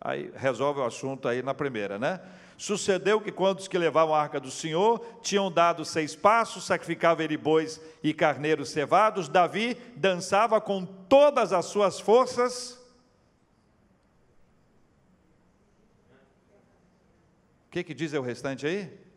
Aí 0.00 0.30
resolve 0.36 0.80
o 0.80 0.84
assunto 0.84 1.26
aí 1.26 1.42
na 1.42 1.54
primeira, 1.54 1.98
né? 1.98 2.20
Sucedeu 2.58 3.20
que 3.20 3.32
quando 3.32 3.60
os 3.60 3.68
que 3.68 3.78
levavam 3.78 4.14
a 4.14 4.20
arca 4.20 4.38
do 4.38 4.50
Senhor 4.50 5.00
tinham 5.22 5.50
dado 5.50 5.82
seis 5.84 6.14
passos, 6.14 6.66
sacrificava 6.66 7.24
ele 7.24 7.38
bois 7.38 7.80
e 8.02 8.12
carneiros 8.12 8.68
cevados, 8.68 9.28
Davi 9.28 9.76
dançava 9.96 10.60
com 10.60 10.84
todas 10.84 11.54
as 11.54 11.64
suas 11.64 11.98
forças 11.98 12.78
O 17.68 17.70
que, 17.70 17.84
que 17.84 17.92
diz 17.92 18.14
o 18.14 18.22
restante 18.22 18.66
aí? 18.66 19.07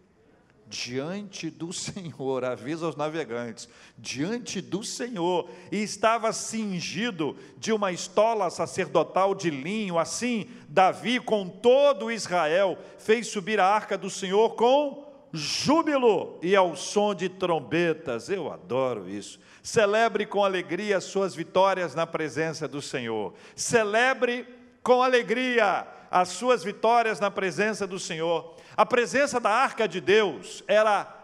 Diante 0.72 1.50
do 1.50 1.74
Senhor, 1.74 2.44
avisa 2.46 2.86
aos 2.86 2.96
navegantes, 2.96 3.68
diante 3.98 4.62
do 4.62 4.86
Senhor, 4.86 5.50
e 5.70 5.84
estava 5.84 6.32
cingido 6.32 7.36
de 7.58 7.74
uma 7.74 7.92
estola 7.92 8.50
sacerdotal 8.50 9.36
de 9.36 9.50
linho, 9.50 10.00
assim 10.00 10.50
Davi, 10.70 11.20
com 11.20 11.46
todo 11.46 12.10
Israel, 12.10 12.78
fez 12.98 13.28
subir 13.28 13.60
a 13.60 13.68
arca 13.68 13.98
do 13.98 14.10
Senhor 14.10 14.52
com 14.56 15.06
júbilo 15.34 16.40
e 16.42 16.56
ao 16.56 16.74
som 16.78 17.14
de 17.14 17.28
trombetas. 17.28 18.30
Eu 18.30 18.52
adoro 18.52 19.10
isso. 19.10 19.42
Celebre 19.62 20.26
com 20.26 20.44
alegria 20.44 20.98
as 20.98 21.04
suas 21.04 21.36
vitórias 21.36 21.94
na 21.94 22.08
presença 22.08 22.66
do 22.66 22.82
Senhor. 22.82 23.34
Celebre 23.56 24.48
com 24.82 25.04
alegria 25.04 25.86
as 26.10 26.30
suas 26.30 26.64
vitórias 26.64 27.20
na 27.20 27.30
presença 27.30 27.86
do 27.86 28.00
Senhor. 28.00 28.56
A 28.76 28.86
presença 28.86 29.40
da 29.40 29.50
arca 29.50 29.88
de 29.88 30.00
Deus 30.00 30.64
era 30.68 31.18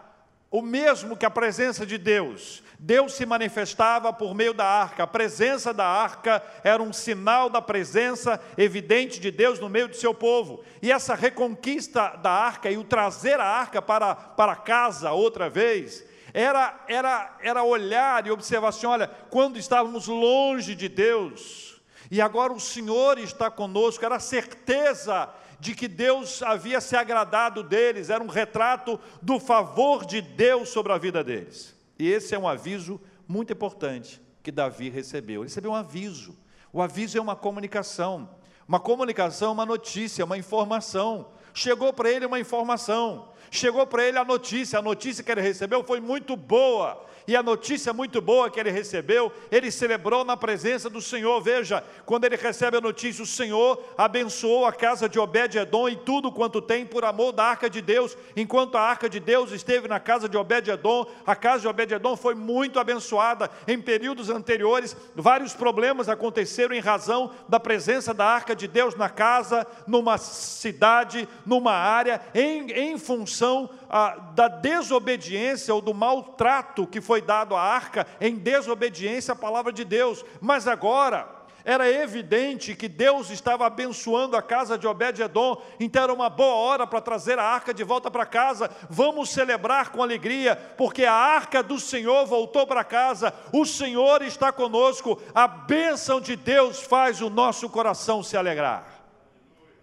o 0.50 0.62
mesmo 0.62 1.16
que 1.16 1.26
a 1.26 1.30
presença 1.30 1.84
de 1.84 1.98
Deus. 1.98 2.62
Deus 2.78 3.14
se 3.14 3.26
manifestava 3.26 4.12
por 4.12 4.34
meio 4.34 4.54
da 4.54 4.64
arca. 4.64 5.02
A 5.02 5.06
presença 5.06 5.74
da 5.74 5.86
arca 5.86 6.42
era 6.62 6.82
um 6.82 6.92
sinal 6.92 7.50
da 7.50 7.60
presença 7.60 8.40
evidente 8.56 9.18
de 9.18 9.30
Deus 9.30 9.58
no 9.58 9.68
meio 9.68 9.88
do 9.88 9.96
seu 9.96 10.14
povo. 10.14 10.62
E 10.80 10.92
essa 10.92 11.14
reconquista 11.14 12.16
da 12.22 12.30
arca 12.30 12.70
e 12.70 12.78
o 12.78 12.84
trazer 12.84 13.40
a 13.40 13.46
arca 13.46 13.82
para, 13.82 14.14
para 14.14 14.54
casa 14.54 15.10
outra 15.12 15.50
vez, 15.50 16.04
era, 16.32 16.84
era, 16.86 17.36
era 17.42 17.62
olhar 17.64 18.26
e 18.26 18.30
observar 18.30 18.68
assim: 18.68 18.86
olha, 18.86 19.08
quando 19.28 19.58
estávamos 19.58 20.06
longe 20.06 20.74
de 20.74 20.88
Deus, 20.88 21.80
e 22.10 22.20
agora 22.20 22.52
o 22.52 22.60
Senhor 22.60 23.18
está 23.18 23.50
conosco, 23.50 24.04
era 24.04 24.16
a 24.16 24.20
certeza 24.20 25.28
de 25.60 25.74
que 25.74 25.88
Deus 25.88 26.42
havia 26.42 26.80
se 26.80 26.96
agradado 26.96 27.62
deles, 27.62 28.10
era 28.10 28.22
um 28.22 28.28
retrato 28.28 28.98
do 29.20 29.40
favor 29.40 30.04
de 30.04 30.20
Deus 30.20 30.68
sobre 30.68 30.92
a 30.92 30.98
vida 30.98 31.22
deles. 31.24 31.76
E 31.98 32.08
esse 32.08 32.34
é 32.34 32.38
um 32.38 32.46
aviso 32.46 33.00
muito 33.26 33.52
importante 33.52 34.20
que 34.42 34.52
Davi 34.52 34.88
recebeu. 34.88 35.42
Ele 35.42 35.48
recebeu 35.48 35.72
um 35.72 35.74
aviso. 35.74 36.36
O 36.72 36.80
aviso 36.80 37.18
é 37.18 37.20
uma 37.20 37.34
comunicação. 37.34 38.30
Uma 38.66 38.78
comunicação, 38.78 39.52
uma 39.52 39.66
notícia, 39.66 40.24
uma 40.24 40.38
informação. 40.38 41.28
Chegou 41.52 41.92
para 41.92 42.10
ele 42.10 42.26
uma 42.26 42.38
informação. 42.38 43.30
Chegou 43.50 43.86
para 43.86 44.04
ele 44.04 44.18
a 44.18 44.24
notícia, 44.24 44.78
a 44.78 44.82
notícia 44.82 45.24
que 45.24 45.32
ele 45.32 45.40
recebeu 45.40 45.82
foi 45.82 46.00
muito 46.00 46.36
boa 46.36 47.04
e 47.28 47.36
a 47.36 47.42
notícia 47.42 47.92
muito 47.92 48.22
boa 48.22 48.48
que 48.50 48.58
ele 48.58 48.70
recebeu, 48.70 49.30
ele 49.50 49.70
celebrou 49.70 50.24
na 50.24 50.34
presença 50.34 50.88
do 50.88 51.02
Senhor. 51.02 51.38
Veja, 51.42 51.84
quando 52.06 52.24
ele 52.24 52.36
recebe 52.36 52.78
a 52.78 52.80
notícia, 52.80 53.22
o 53.22 53.26
Senhor 53.26 53.84
abençoou 53.98 54.64
a 54.64 54.72
casa 54.72 55.06
de 55.10 55.18
Obed-Edom 55.18 55.90
e 55.90 55.96
tudo 55.96 56.32
quanto 56.32 56.62
tem 56.62 56.86
por 56.86 57.04
amor 57.04 57.32
da 57.32 57.44
arca 57.44 57.68
de 57.68 57.82
Deus. 57.82 58.16
Enquanto 58.34 58.78
a 58.78 58.80
arca 58.80 59.10
de 59.10 59.20
Deus 59.20 59.52
esteve 59.52 59.86
na 59.86 60.00
casa 60.00 60.26
de 60.26 60.38
Obed-Edom, 60.38 61.04
a 61.26 61.36
casa 61.36 61.60
de 61.60 61.68
Obed-Edom 61.68 62.16
foi 62.16 62.34
muito 62.34 62.80
abençoada. 62.80 63.50
Em 63.66 63.78
períodos 63.78 64.30
anteriores, 64.30 64.96
vários 65.14 65.52
problemas 65.52 66.08
aconteceram 66.08 66.74
em 66.74 66.80
razão 66.80 67.30
da 67.46 67.60
presença 67.60 68.14
da 68.14 68.24
arca 68.24 68.56
de 68.56 68.66
Deus 68.66 68.94
na 68.94 69.10
casa, 69.10 69.66
numa 69.86 70.16
cidade, 70.16 71.28
numa 71.44 71.74
área, 71.74 72.22
em, 72.34 72.72
em 72.72 72.98
função 72.98 73.68
ah, 73.90 74.16
da 74.34 74.48
desobediência 74.48 75.74
ou 75.74 75.82
do 75.82 75.92
maltrato 75.92 76.86
que 76.86 77.02
foi 77.02 77.17
dado 77.20 77.54
à 77.54 77.62
arca 77.62 78.06
em 78.20 78.36
desobediência 78.36 79.32
à 79.32 79.36
palavra 79.36 79.72
de 79.72 79.84
Deus. 79.84 80.24
Mas 80.40 80.66
agora, 80.66 81.38
era 81.64 81.86
evidente 81.90 82.74
que 82.74 82.88
Deus 82.88 83.30
estava 83.30 83.66
abençoando 83.66 84.36
a 84.36 84.40
casa 84.42 84.78
de 84.78 84.86
Obed-Edom, 84.86 85.60
então 85.78 86.02
era 86.02 86.12
uma 86.14 86.30
boa 86.30 86.54
hora 86.54 86.86
para 86.86 87.00
trazer 87.00 87.38
a 87.38 87.44
arca 87.44 87.74
de 87.74 87.84
volta 87.84 88.10
para 88.10 88.24
casa. 88.24 88.70
Vamos 88.88 89.30
celebrar 89.30 89.90
com 89.90 90.02
alegria, 90.02 90.56
porque 90.78 91.04
a 91.04 91.12
arca 91.12 91.62
do 91.62 91.78
Senhor 91.78 92.24
voltou 92.26 92.66
para 92.66 92.82
casa, 92.82 93.34
o 93.52 93.66
Senhor 93.66 94.22
está 94.22 94.50
conosco, 94.50 95.20
a 95.34 95.46
bênção 95.46 96.22
de 96.22 96.36
Deus 96.36 96.80
faz 96.80 97.20
o 97.20 97.28
nosso 97.28 97.68
coração 97.68 98.22
se 98.22 98.34
alegrar. 98.34 99.04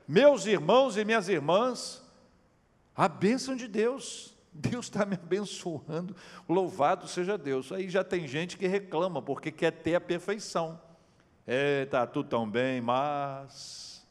Meus 0.07 0.45
irmãos 0.45 0.97
e 0.97 1.05
minhas 1.05 1.29
irmãs, 1.29 2.01
a 2.95 3.07
bênção 3.07 3.55
de 3.55 3.67
Deus. 3.67 4.34
Deus 4.57 4.85
está 4.85 5.05
me 5.05 5.15
abençoando, 5.15 6.15
louvado 6.47 7.07
seja 7.09 7.37
Deus. 7.37 7.71
Aí 7.73 7.89
já 7.89 8.05
tem 8.05 8.25
gente 8.25 8.57
que 8.57 8.65
reclama 8.67 9.21
porque 9.21 9.51
quer 9.51 9.71
ter 9.71 9.95
a 9.95 10.01
perfeição. 10.01 10.79
É, 11.45 11.83
está 11.83 12.07
tudo 12.07 12.29
tão 12.29 12.49
bem, 12.49 12.79
mas. 12.79 14.07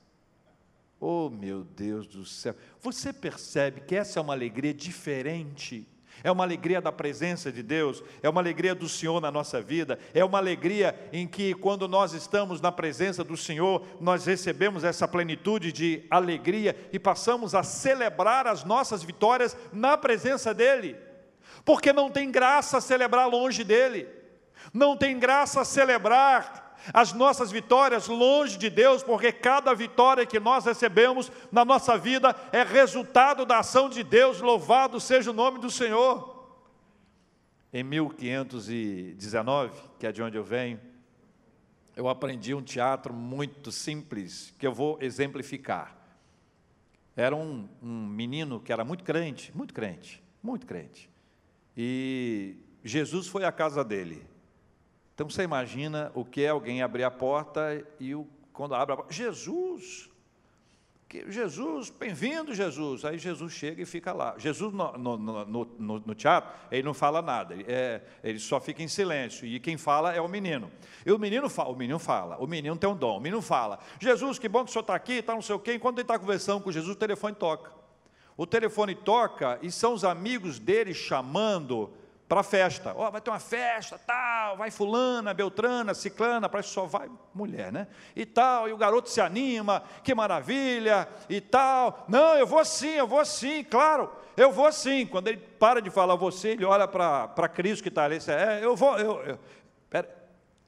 Oh 1.00 1.30
meu 1.30 1.64
Deus 1.64 2.06
do 2.06 2.26
céu. 2.26 2.54
Você 2.80 3.12
percebe 3.12 3.80
que 3.80 3.96
essa 3.96 4.18
é 4.18 4.22
uma 4.22 4.34
alegria 4.34 4.74
diferente 4.74 5.88
é 6.22 6.30
uma 6.30 6.44
alegria 6.44 6.80
da 6.80 6.92
presença 6.92 7.50
de 7.50 7.62
Deus, 7.62 8.02
é 8.22 8.28
uma 8.28 8.40
alegria 8.40 8.74
do 8.74 8.88
Senhor 8.88 9.20
na 9.20 9.30
nossa 9.30 9.60
vida, 9.60 9.98
é 10.12 10.24
uma 10.24 10.38
alegria 10.38 10.94
em 11.12 11.26
que, 11.26 11.54
quando 11.54 11.88
nós 11.88 12.12
estamos 12.12 12.60
na 12.60 12.70
presença 12.70 13.24
do 13.24 13.36
Senhor, 13.36 13.84
nós 14.00 14.26
recebemos 14.26 14.84
essa 14.84 15.08
plenitude 15.08 15.72
de 15.72 16.04
alegria 16.10 16.76
e 16.92 16.98
passamos 16.98 17.54
a 17.54 17.62
celebrar 17.62 18.46
as 18.46 18.64
nossas 18.64 19.02
vitórias 19.02 19.56
na 19.72 19.96
presença 19.96 20.54
dEle, 20.54 20.96
porque 21.64 21.92
não 21.92 22.10
tem 22.10 22.30
graça 22.30 22.80
celebrar 22.80 23.28
longe 23.28 23.64
dEle, 23.64 24.08
não 24.72 24.96
tem 24.96 25.18
graça 25.18 25.64
celebrar 25.64 26.63
as 26.92 27.12
nossas 27.12 27.50
vitórias 27.50 28.08
longe 28.08 28.58
de 28.58 28.68
Deus, 28.68 29.02
porque 29.02 29.32
cada 29.32 29.74
vitória 29.74 30.26
que 30.26 30.38
nós 30.38 30.64
recebemos 30.64 31.30
na 31.50 31.64
nossa 31.64 31.96
vida 31.96 32.34
é 32.52 32.62
resultado 32.62 33.46
da 33.46 33.60
ação 33.60 33.88
de 33.88 34.02
Deus, 34.02 34.40
louvado 34.40 35.00
seja 35.00 35.30
o 35.30 35.34
nome 35.34 35.58
do 35.58 35.70
Senhor. 35.70 36.34
Em 37.72 37.82
1519, 37.82 39.72
que 39.98 40.06
é 40.06 40.12
de 40.12 40.22
onde 40.22 40.36
eu 40.36 40.44
venho, 40.44 40.80
eu 41.96 42.08
aprendi 42.08 42.54
um 42.54 42.62
teatro 42.62 43.14
muito 43.14 43.70
simples, 43.70 44.52
que 44.58 44.66
eu 44.66 44.72
vou 44.72 44.98
exemplificar. 45.00 45.96
Era 47.16 47.34
um, 47.36 47.68
um 47.80 48.06
menino 48.06 48.60
que 48.60 48.72
era 48.72 48.84
muito 48.84 49.04
crente, 49.04 49.56
muito 49.56 49.72
crente, 49.72 50.22
muito 50.42 50.66
crente. 50.66 51.08
E 51.76 52.56
Jesus 52.84 53.28
foi 53.28 53.44
à 53.44 53.52
casa 53.52 53.84
dele. 53.84 54.24
Então 55.14 55.30
você 55.30 55.42
imagina 55.42 56.10
o 56.14 56.24
que 56.24 56.42
é 56.42 56.48
alguém 56.48 56.82
abrir 56.82 57.04
a 57.04 57.10
porta 57.10 57.84
e 58.00 58.14
o 58.14 58.26
quando 58.52 58.74
abre 58.74 58.94
a 58.94 58.96
porta, 58.96 59.12
Jesus, 59.12 60.08
que, 61.08 61.30
Jesus, 61.30 61.90
bem-vindo, 61.90 62.52
Jesus. 62.52 63.04
Aí 63.04 63.18
Jesus 63.18 63.52
chega 63.52 63.82
e 63.82 63.84
fica 63.84 64.12
lá. 64.12 64.34
Jesus, 64.36 64.72
no, 64.72 64.98
no, 64.98 65.16
no, 65.16 66.00
no 66.00 66.14
teatro, 66.14 66.50
ele 66.70 66.82
não 66.82 66.94
fala 66.94 67.22
nada, 67.22 67.54
ele, 67.54 67.64
é, 67.68 68.00
ele, 68.22 68.40
só 68.40 68.60
fica 68.60 68.82
em 68.82 68.88
silêncio. 68.88 69.46
E 69.46 69.60
quem 69.60 69.76
fala 69.76 70.12
é 70.12 70.20
o 70.20 70.28
menino. 70.28 70.70
E 71.06 71.12
o 71.12 71.18
menino 71.18 71.48
fala, 71.48 71.70
o 71.70 71.76
menino 71.76 71.98
fala, 72.00 72.36
o 72.38 72.46
menino 72.46 72.76
tem 72.76 72.90
um 72.90 72.96
dom, 72.96 73.18
o 73.18 73.20
menino 73.20 73.40
fala. 73.42 73.78
Jesus, 74.00 74.38
que 74.40 74.48
bom 74.48 74.64
que 74.64 74.70
o 74.70 74.72
senhor 74.72 74.82
está 74.82 74.94
aqui, 74.96 75.14
está 75.14 75.34
não 75.34 75.42
sei 75.42 75.54
o 75.54 75.60
quê. 75.60 75.74
Enquanto 75.74 75.98
ele 75.98 76.02
está 76.02 76.18
conversando 76.18 76.62
com 76.62 76.72
Jesus, 76.72 76.96
o 76.96 76.98
telefone 76.98 77.36
toca. 77.36 77.70
O 78.36 78.46
telefone 78.46 78.96
toca 78.96 79.60
e 79.62 79.70
são 79.70 79.94
os 79.94 80.04
amigos 80.04 80.58
dele 80.58 80.92
chamando 80.92 81.92
para 82.28 82.40
a 82.40 82.44
festa. 82.44 82.92
Ó, 82.96 83.06
oh, 83.06 83.10
vai 83.10 83.20
ter 83.20 83.30
uma 83.30 83.38
festa, 83.38 83.98
tal, 83.98 84.56
vai 84.56 84.70
fulana, 84.70 85.34
beltrana, 85.34 85.94
ciclana, 85.94 86.48
parece 86.48 86.68
que 86.68 86.74
só 86.74 86.86
vai 86.86 87.10
mulher, 87.34 87.70
né? 87.70 87.86
E 88.16 88.24
tal, 88.24 88.68
e 88.68 88.72
o 88.72 88.76
garoto 88.76 89.10
se 89.10 89.20
anima, 89.20 89.82
que 90.02 90.14
maravilha, 90.14 91.08
e 91.28 91.40
tal. 91.40 92.04
Não, 92.08 92.34
eu 92.36 92.46
vou 92.46 92.64
sim, 92.64 92.92
eu 92.92 93.06
vou 93.06 93.24
sim, 93.24 93.62
claro, 93.64 94.10
eu 94.36 94.50
vou 94.50 94.72
sim. 94.72 95.06
Quando 95.06 95.28
ele 95.28 95.36
para 95.36 95.80
de 95.80 95.90
falar 95.90 96.14
você, 96.14 96.50
ele 96.50 96.64
olha 96.64 96.88
para 96.88 97.48
Cristo 97.48 97.82
que 97.82 97.88
está 97.88 98.04
ali, 98.04 98.18
é, 98.26 98.64
eu 98.64 98.74
vou, 98.74 98.98
eu, 98.98 99.22
eu, 99.22 99.38
pera, 99.90 100.08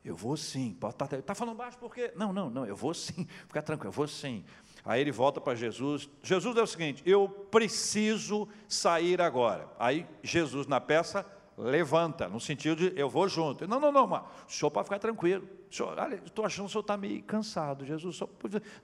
eu 0.04 0.14
vou 0.14 0.36
sim. 0.36 0.76
Está 0.88 1.06
tá 1.06 1.34
falando 1.34 1.56
baixo 1.56 1.78
por 1.78 1.94
quê? 1.94 2.12
Não, 2.14 2.32
não, 2.32 2.50
não, 2.50 2.66
eu 2.66 2.76
vou 2.76 2.92
sim, 2.92 3.26
fica 3.48 3.62
tranquilo, 3.62 3.88
eu 3.88 3.92
vou 3.92 4.06
sim. 4.06 4.44
Aí 4.84 5.00
ele 5.00 5.10
volta 5.10 5.40
para 5.40 5.56
Jesus. 5.56 6.08
Jesus 6.22 6.56
é 6.56 6.62
o 6.62 6.66
seguinte: 6.66 7.02
eu 7.04 7.28
preciso 7.28 8.48
sair 8.68 9.20
agora. 9.20 9.68
Aí 9.80 10.06
Jesus 10.22 10.68
na 10.68 10.80
peça 10.80 11.26
levanta, 11.56 12.28
no 12.28 12.38
sentido 12.38 12.90
de 12.90 13.00
eu 13.00 13.08
vou 13.08 13.26
junto. 13.28 13.66
Não, 13.66 13.80
não, 13.80 13.90
não, 13.90 14.06
mas 14.06 14.22
o 14.46 14.52
senhor 14.52 14.70
pode 14.70 14.84
ficar 14.84 14.98
tranquilo. 14.98 15.48
senhor, 15.70 15.98
olha, 15.98 16.20
estou 16.24 16.44
achando 16.44 16.64
que 16.64 16.68
o 16.68 16.72
senhor 16.72 16.82
está 16.82 16.96
meio 16.96 17.22
cansado. 17.22 17.84
Jesus, 17.86 18.16
só 18.16 18.28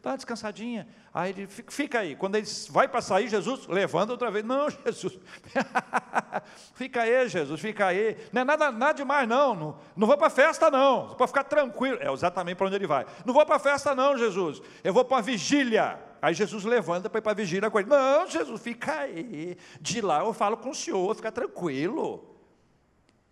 dá 0.03 0.11
uma 0.11 0.17
descansadinha. 0.17 0.89
Aí 1.13 1.31
ele 1.31 1.47
fica 1.47 1.99
aí. 1.99 2.17
Quando 2.17 2.37
ele 2.37 2.47
vai 2.71 2.89
para 2.89 3.03
sair, 3.03 3.29
Jesus 3.29 3.67
levanta 3.67 4.13
outra 4.13 4.31
vez. 4.31 4.45
Não, 4.45 4.71
Jesus, 4.87 5.19
fica 6.75 7.03
aí, 7.03 7.29
Jesus, 7.29 7.61
fica 7.61 7.87
aí. 7.87 8.17
Não 8.33 8.41
é 8.41 8.45
nada, 8.45 8.73
nada 8.73 8.95
demais, 8.95 9.29
não. 9.29 9.55
Não, 9.55 9.79
não 9.95 10.07
vou 10.07 10.17
para 10.17 10.29
a 10.29 10.31
festa, 10.31 10.71
não. 10.71 11.09
Você 11.09 11.17
pode 11.17 11.31
ficar 11.31 11.45
tranquilo. 11.45 11.99
É 12.01 12.11
exatamente 12.11 12.57
para 12.57 12.69
onde 12.69 12.77
ele 12.77 12.87
vai. 12.87 13.05
Não 13.27 13.35
vou 13.35 13.45
para 13.45 13.57
a 13.57 13.61
festa, 13.61 13.95
não, 13.95 14.17
Jesus. 14.17 14.63
Eu 14.83 14.95
vou 14.95 15.05
para 15.05 15.19
a 15.19 15.23
vigília. 15.23 16.01
Aí 16.23 16.33
Jesus 16.33 16.65
levanta 16.65 17.11
para 17.11 17.19
ir 17.19 17.23
para 17.23 17.33
a 17.33 17.35
vigília 17.35 17.71
com 17.71 17.79
ele. 17.79 17.91
Não, 17.91 18.27
Jesus, 18.27 18.63
fica 18.63 19.01
aí. 19.01 19.59
De 19.79 20.01
lá 20.01 20.21
eu 20.21 20.33
falo 20.33 20.57
com 20.57 20.71
o 20.71 20.75
senhor, 20.75 21.15
fica 21.15 21.31
tranquilo. 21.31 22.32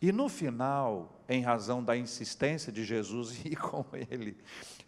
E 0.01 0.11
no 0.13 0.29
final, 0.29 1.23
em 1.29 1.43
razão 1.43 1.85
da 1.85 1.97
insistência 1.97 2.73
de 2.73 2.85
Jesus 2.85 3.39
ir 3.45 3.57
com 3.57 3.85
ele, 3.93 4.37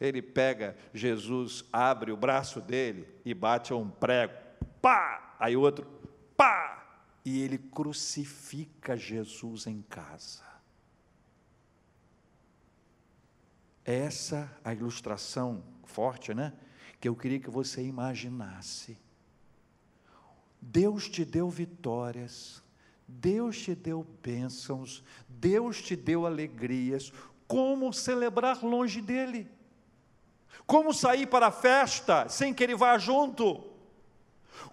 ele 0.01 0.23
pega 0.23 0.77
Jesus, 0.95 1.65
abre 1.73 2.11
o 2.11 2.17
braço 2.17 2.61
dele 2.61 3.07
e 3.25 3.35
bate 3.35 3.73
a 3.73 3.77
um 3.77 3.91
prego, 3.91 4.33
pá! 4.81 5.37
Aí 5.39 5.57
o 5.57 5.61
outro, 5.61 5.87
pá! 6.37 6.79
E 7.25 7.43
ele 7.43 7.59
crucifica 7.59 8.97
Jesus 8.97 9.67
em 9.67 9.83
casa. 9.83 10.43
Essa 13.85 14.51
a 14.65 14.73
ilustração 14.73 15.63
forte, 15.85 16.33
né? 16.33 16.53
Que 17.01 17.09
eu 17.09 17.15
queria 17.15 17.39
que 17.39 17.51
você 17.51 17.83
imaginasse. 17.85 18.99
Deus 20.61 21.09
te 21.09 21.25
deu 21.25 21.51
vitórias, 21.51 22.63
Deus 23.21 23.59
te 23.59 23.75
deu 23.75 24.07
bênçãos, 24.23 25.05
Deus 25.29 25.81
te 25.83 25.95
deu 25.95 26.27
alegrias. 26.27 27.13
Como 27.47 27.93
celebrar 27.93 28.65
longe 28.65 29.01
dele? 29.01 29.49
Como 30.67 30.95
sair 30.95 31.27
para 31.27 31.49
a 31.49 31.53
festa 31.53 32.29
sem 32.29 32.55
que 32.55 32.65
ele 32.65 32.75
vá 32.75 32.97
junto? 32.97 33.65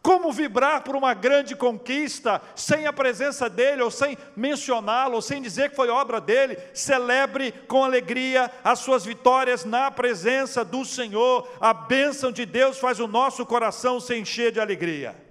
Como 0.02 0.32
vibrar 0.32 0.84
por 0.84 0.96
uma 0.96 1.13
grande 1.13 1.56
conquista 1.56 2.42
sem 2.56 2.86
a 2.86 2.94
presença 2.94 3.50
dele, 3.50 3.82
ou 3.82 3.92
sem 3.92 4.18
mencioná-lo, 4.36 5.16
ou 5.16 5.22
sem 5.22 5.42
dizer 5.42 5.70
que 5.70 5.76
foi 5.76 5.90
obra 5.90 6.22
dele? 6.22 6.58
Celebre 6.74 7.52
com 7.68 7.84
alegria 7.84 8.50
as 8.63 8.80
suas 8.80 9.04
vitórias 9.04 9.66
na 9.66 9.92
presença 9.92 10.63
do 10.63 10.86
Senhor. 10.86 11.50
A 11.60 11.74
bênção 11.74 12.32
de 12.32 12.46
Deus 12.46 12.78
faz 12.78 13.00
o 13.00 13.08
nosso 13.08 13.46
coração 13.46 14.00
se 14.00 14.16
encher 14.18 14.52
de 14.52 14.60
alegria. 14.60 15.29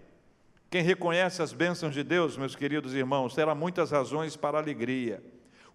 Quem 0.71 0.83
reconhece 0.83 1.41
as 1.41 1.53
bênçãos 1.53 1.95
de 1.95 2.03
Deus, 2.03 2.37
meus 2.37 2.55
queridos 2.55 2.95
irmãos, 2.95 3.35
terá 3.35 3.55
muitas 3.55 3.91
razões 3.91 4.37
para 4.37 4.59
alegria. 4.59 5.23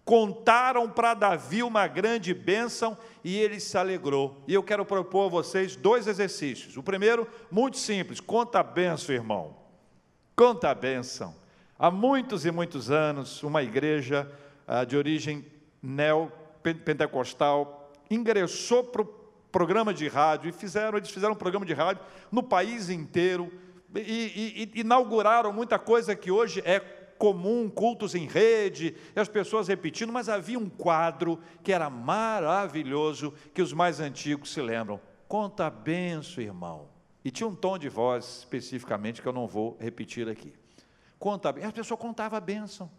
Contaram 0.04 0.88
para 0.88 1.14
Davi 1.14 1.62
uma 1.62 1.88
grande 1.88 2.32
bênção 2.32 2.96
e 3.24 3.36
ele 3.36 3.58
se 3.58 3.76
alegrou. 3.76 4.44
E 4.46 4.54
eu 4.54 4.62
quero 4.62 4.84
propor 4.84 5.26
a 5.26 5.30
vocês 5.30 5.74
dois 5.74 6.06
exercícios. 6.06 6.76
O 6.76 6.82
primeiro, 6.82 7.26
muito 7.50 7.78
simples: 7.78 8.20
conta 8.20 8.60
a 8.60 8.62
bênção, 8.62 9.14
irmão. 9.14 9.56
Conta 10.36 10.70
a 10.70 10.74
bênção. 10.74 11.34
Há 11.76 11.90
muitos 11.90 12.46
e 12.46 12.52
muitos 12.52 12.90
anos, 12.90 13.42
uma 13.42 13.62
igreja 13.62 14.30
ah, 14.66 14.84
de 14.84 14.96
origem 14.96 15.44
neopentecostal 15.82 17.92
ingressou 18.10 18.84
para 18.84 19.02
o 19.02 19.06
programa 19.50 19.92
de 19.92 20.06
rádio 20.06 20.48
e 20.48 20.52
fizeram, 20.52 20.98
eles 20.98 21.10
fizeram 21.10 21.32
um 21.32 21.36
programa 21.36 21.66
de 21.66 21.72
rádio 21.72 22.02
no 22.30 22.42
país 22.42 22.90
inteiro 22.90 23.50
e, 24.00 24.70
e, 24.74 24.80
inauguraram 24.80 25.52
muita 25.52 25.78
coisa 25.78 26.16
que 26.16 26.30
hoje 26.30 26.62
é 26.64 26.80
comum, 27.18 27.70
cultos 27.70 28.14
em 28.14 28.26
rede, 28.26 28.94
e 29.14 29.20
as 29.20 29.28
pessoas 29.28 29.68
repetindo, 29.68 30.12
mas 30.12 30.28
havia 30.28 30.58
um 30.58 30.68
quadro 30.68 31.38
que 31.62 31.72
era 31.72 31.88
maravilhoso, 31.88 33.32
que 33.54 33.62
os 33.62 33.72
mais 33.72 34.00
antigos 34.00 34.52
se 34.52 34.60
lembram. 34.60 35.00
Conta 35.28 35.70
benção, 35.70 36.42
irmão. 36.42 36.88
E 37.24 37.30
tinha 37.30 37.46
um 37.46 37.54
tom 37.54 37.78
de 37.78 37.88
voz 37.88 38.40
especificamente 38.40 39.22
que 39.22 39.28
eu 39.28 39.32
não 39.32 39.46
vou 39.46 39.76
repetir 39.80 40.28
aqui. 40.28 40.52
Conta 41.18 41.48
a 41.48 41.52
benção. 41.52 41.70
A 41.70 41.72
pessoa 41.72 41.96
contava 41.96 42.36
a 42.36 42.40
bênção. 42.40 42.90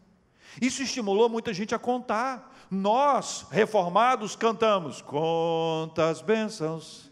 Isso 0.61 0.81
estimulou 0.81 1.29
muita 1.29 1.53
gente 1.53 1.75
a 1.75 1.79
contar. 1.79 2.65
Nós, 2.71 3.45
reformados, 3.51 4.35
cantamos: 4.35 5.01
Conta 5.01 6.09
as 6.09 6.21
bênçãos, 6.21 7.11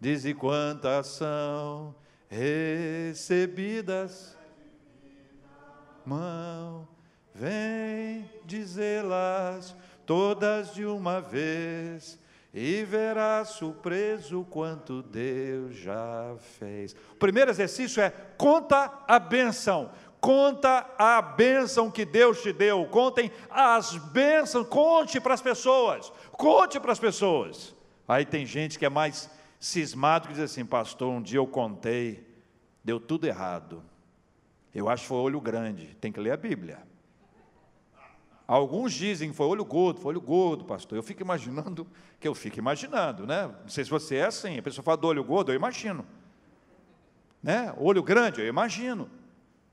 dize 0.00 0.32
quantas 0.32 1.08
são 1.08 1.94
recebidas. 2.34 4.36
Mão, 6.04 6.86
vem 7.34 8.28
dizê-las 8.44 9.74
todas 10.04 10.74
de 10.74 10.84
uma 10.84 11.20
vez 11.20 12.18
e 12.52 12.84
verás 12.84 13.50
surpreso 13.50 14.46
quanto 14.50 15.02
Deus 15.02 15.76
já 15.76 16.34
fez. 16.58 16.94
O 17.12 17.16
primeiro 17.16 17.50
exercício 17.50 18.02
é 18.02 18.10
conta 18.36 18.92
a 19.08 19.18
benção. 19.18 19.90
Conta 20.20 20.86
a 20.98 21.20
bênção 21.20 21.90
que 21.90 22.04
Deus 22.04 22.42
te 22.42 22.52
deu. 22.52 22.86
Contem 22.86 23.30
as 23.50 23.96
bênçãos. 23.96 24.66
Conte 24.68 25.20
para 25.20 25.34
as 25.34 25.42
pessoas. 25.42 26.12
Conte 26.32 26.80
para 26.80 26.92
as 26.92 26.98
pessoas. 26.98 27.74
Aí 28.08 28.24
tem 28.24 28.46
gente 28.46 28.78
que 28.78 28.86
é 28.86 28.88
mais 28.88 29.28
cismado 29.64 30.28
que 30.28 30.34
diz 30.34 30.42
assim, 30.42 30.62
pastor, 30.62 31.10
um 31.10 31.22
dia 31.22 31.38
eu 31.38 31.46
contei, 31.46 32.28
deu 32.84 33.00
tudo 33.00 33.26
errado. 33.26 33.82
Eu 34.74 34.90
acho 34.90 35.04
que 35.04 35.08
foi 35.08 35.16
olho 35.16 35.40
grande, 35.40 35.96
tem 36.02 36.12
que 36.12 36.20
ler 36.20 36.32
a 36.32 36.36
Bíblia. 36.36 36.78
Alguns 38.46 38.92
dizem 38.92 39.32
foi 39.32 39.46
olho 39.46 39.64
gordo, 39.64 40.00
foi 40.00 40.10
olho 40.10 40.20
gordo, 40.20 40.66
pastor. 40.66 40.98
Eu 40.98 41.02
fico 41.02 41.22
imaginando, 41.22 41.86
que 42.20 42.28
eu 42.28 42.34
fico 42.34 42.58
imaginando, 42.58 43.26
né? 43.26 43.46
Não 43.46 43.68
sei 43.68 43.84
se 43.84 43.90
você 43.90 44.16
é 44.16 44.26
assim, 44.26 44.58
a 44.58 44.62
pessoa 44.62 44.84
fala 44.84 44.98
do 44.98 45.06
olho 45.06 45.24
gordo, 45.24 45.50
eu 45.50 45.56
imagino. 45.56 46.04
Né? 47.42 47.74
Olho 47.78 48.02
grande, 48.02 48.42
eu 48.42 48.46
imagino. 48.46 49.08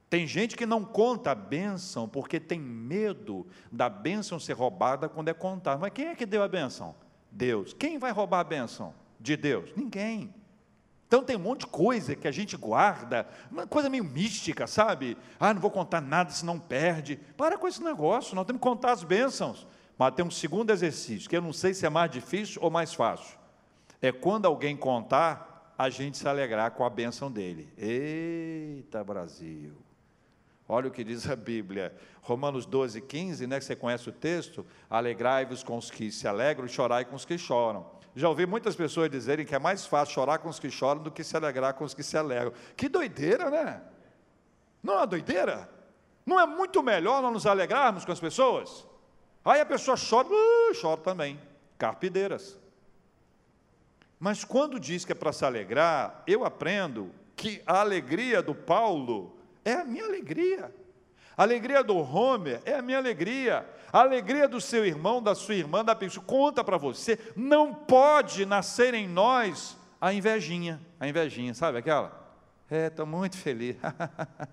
Tem 0.10 0.26
gente 0.26 0.56
que 0.56 0.66
não 0.66 0.86
conta 0.86 1.32
a 1.32 1.36
bênção 1.36 2.08
porque 2.08 2.40
tem 2.40 2.62
medo 2.62 3.46
da 3.70 3.90
bênção 3.90 4.40
ser 4.40 4.54
roubada 4.54 5.10
quando 5.10 5.28
é 5.28 5.34
contada. 5.34 5.80
Mas 5.80 5.92
quem 5.92 6.08
é 6.08 6.16
que 6.16 6.26
deu 6.26 6.44
a 6.44 6.48
bênção? 6.48 6.96
Deus. 7.30 7.74
Quem 7.74 7.98
vai 7.98 8.12
roubar 8.14 8.40
a 8.40 8.46
bênção? 8.46 9.01
De 9.22 9.38
Deus? 9.38 9.72
Ninguém. 9.76 10.34
Então 11.08 11.24
tem 11.24 11.36
um 11.36 11.40
monte 11.40 11.62
de 11.62 11.68
coisa 11.68 12.16
que 12.16 12.28
a 12.28 12.32
gente 12.32 12.56
guarda, 12.56 13.28
uma 13.52 13.68
coisa 13.68 13.90
meio 13.90 14.04
mística, 14.04 14.66
sabe? 14.66 15.18
Ah, 15.38 15.54
não 15.54 15.62
vou 15.62 15.70
contar 15.70 16.00
nada 16.00 16.32
se 16.32 16.46
não 16.46 16.58
perde. 16.58 17.20
Para 17.36 17.58
com 17.58 17.68
esse 17.68 17.84
negócio, 17.84 18.34
nós 18.34 18.46
temos 18.46 18.62
que 18.62 18.68
contar 18.68 18.94
as 18.94 19.04
bênçãos. 19.04 19.68
Mas 19.98 20.16
tem 20.16 20.26
um 20.26 20.32
segundo 20.32 20.72
exercício, 20.72 21.30
que 21.30 21.36
eu 21.36 21.42
não 21.42 21.54
sei 21.54 21.74
se 21.74 21.86
é 21.86 21.90
mais 21.90 22.10
difícil 22.10 22.62
ou 22.64 22.72
mais 22.72 22.94
fácil. 22.94 23.38
É 24.02 24.12
quando 24.12 24.46
alguém 24.46 24.76
contar, 24.76 25.74
a 25.78 25.90
gente 25.90 26.18
se 26.18 26.28
alegrar 26.28 26.72
com 26.72 26.86
a 26.86 26.90
bênção 26.90 27.32
dele. 27.32 27.68
Eita 27.78 29.04
Brasil! 29.04 29.74
Olha 30.68 30.88
o 30.88 30.92
que 30.92 31.04
diz 31.04 31.30
a 31.30 31.36
Bíblia, 31.36 31.94
Romanos 32.22 32.66
12, 32.66 33.02
15, 33.02 33.46
né, 33.46 33.60
que 33.60 33.66
você 33.66 33.76
conhece 33.76 34.08
o 34.08 34.14
texto, 34.14 34.66
alegrai-vos 34.90 35.64
com 35.64 35.78
os 35.78 35.92
que 35.92 36.10
se 36.10 36.26
alegram 36.26 36.66
e 36.66 36.70
chorai 36.70 37.04
com 37.04 37.16
os 37.16 37.26
que 37.26 37.38
choram. 37.38 37.86
Já 38.16 38.28
ouvi 38.28 38.46
muitas 38.46 38.76
pessoas 38.76 39.10
dizerem 39.10 39.46
que 39.46 39.56
é 39.56 39.60
mais 39.60 39.86
fácil 39.86 40.14
chorar 40.14 40.40
com 40.40 40.50
os 40.50 40.60
que 40.60 40.70
choram 40.70 41.02
do 41.02 41.12
que 41.12 41.24
se 41.24 41.36
alegrar 41.36 41.74
com 41.74 41.86
os 41.86 41.94
que 41.94 42.04
se 42.04 42.18
alegram. 42.18 42.52
Que 42.76 42.90
doideira, 42.90 43.50
né? 43.50 43.82
Não 44.84 44.96
é 44.96 44.98
uma 44.98 45.08
doideira? 45.08 45.70
Não 46.26 46.40
é 46.40 46.46
muito 46.46 46.84
melhor 46.84 47.22
nós 47.22 47.32
nos 47.32 47.46
alegrarmos 47.46 48.04
com 48.04 48.12
as 48.12 48.20
pessoas? 48.20 48.86
Aí 49.44 49.62
a 49.62 49.66
pessoa 49.66 49.98
chora, 49.98 50.28
uh, 50.28 50.82
chora 50.82 51.00
também. 51.00 51.40
Carpideiras. 51.78 52.60
Mas 54.20 54.44
quando 54.44 54.80
diz 54.80 55.04
que 55.04 55.14
é 55.14 55.16
para 55.16 55.34
se 55.34 55.44
alegrar, 55.44 56.24
eu 56.28 56.46
aprendo 56.46 57.12
que 57.36 57.62
a 57.66 57.80
alegria 57.80 58.42
do 58.42 58.54
Paulo 58.54 59.36
é 59.66 59.74
a 59.74 59.84
minha 59.84 60.06
alegria. 60.06 60.72
A 61.42 61.44
alegria 61.44 61.84
do 61.84 61.98
Homer 61.98 62.62
é 62.66 62.76
a 62.76 62.84
minha 62.84 63.00
alegria. 63.00 63.68
A 63.92 64.02
alegria 64.02 64.48
do 64.48 64.62
seu 64.62 64.86
irmão, 64.86 65.24
da 65.24 65.34
sua 65.34 65.56
irmã, 65.56 65.84
da 65.84 65.96
pessoa, 65.96 66.24
conta 66.24 66.64
para 66.64 66.78
você. 66.78 67.18
Não 67.36 67.74
pode 67.74 68.46
nascer 68.46 68.94
em 68.94 69.08
nós 69.08 69.76
a 70.00 70.14
invejinha. 70.14 70.80
A 71.00 71.08
invejinha, 71.08 71.52
sabe 71.56 71.80
aquela? 71.80 72.12
É, 72.70 72.86
estou 72.86 73.08
muito 73.08 73.38
feliz. 73.38 73.76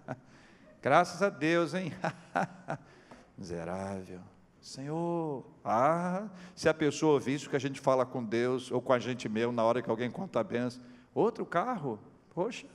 Graças 0.81 1.23
a 1.23 1.29
Deus, 1.29 1.75
hein? 1.75 1.93
Miserável. 3.37 4.21
Senhor, 4.59 5.45
ah, 5.63 6.27
se 6.55 6.71
a 6.71 6.75
pessoa 6.75 7.13
ouvisse 7.13 7.49
o 7.49 7.51
que 7.51 7.57
a 7.57 7.61
gente 7.61 7.83
fala 7.83 8.07
com 8.07 8.25
Deus 8.25 8.73
ou 8.73 8.81
com 8.81 8.95
a 8.95 8.99
gente 8.99 9.29
mesmo 9.29 9.53
na 9.53 9.63
hora 9.63 9.83
que 9.83 9.91
alguém 9.91 10.11
conta 10.11 10.41
a 10.41 10.43
benção, 10.43 10.83
outro 11.15 11.45
carro, 11.45 12.01
poxa. 12.35 12.67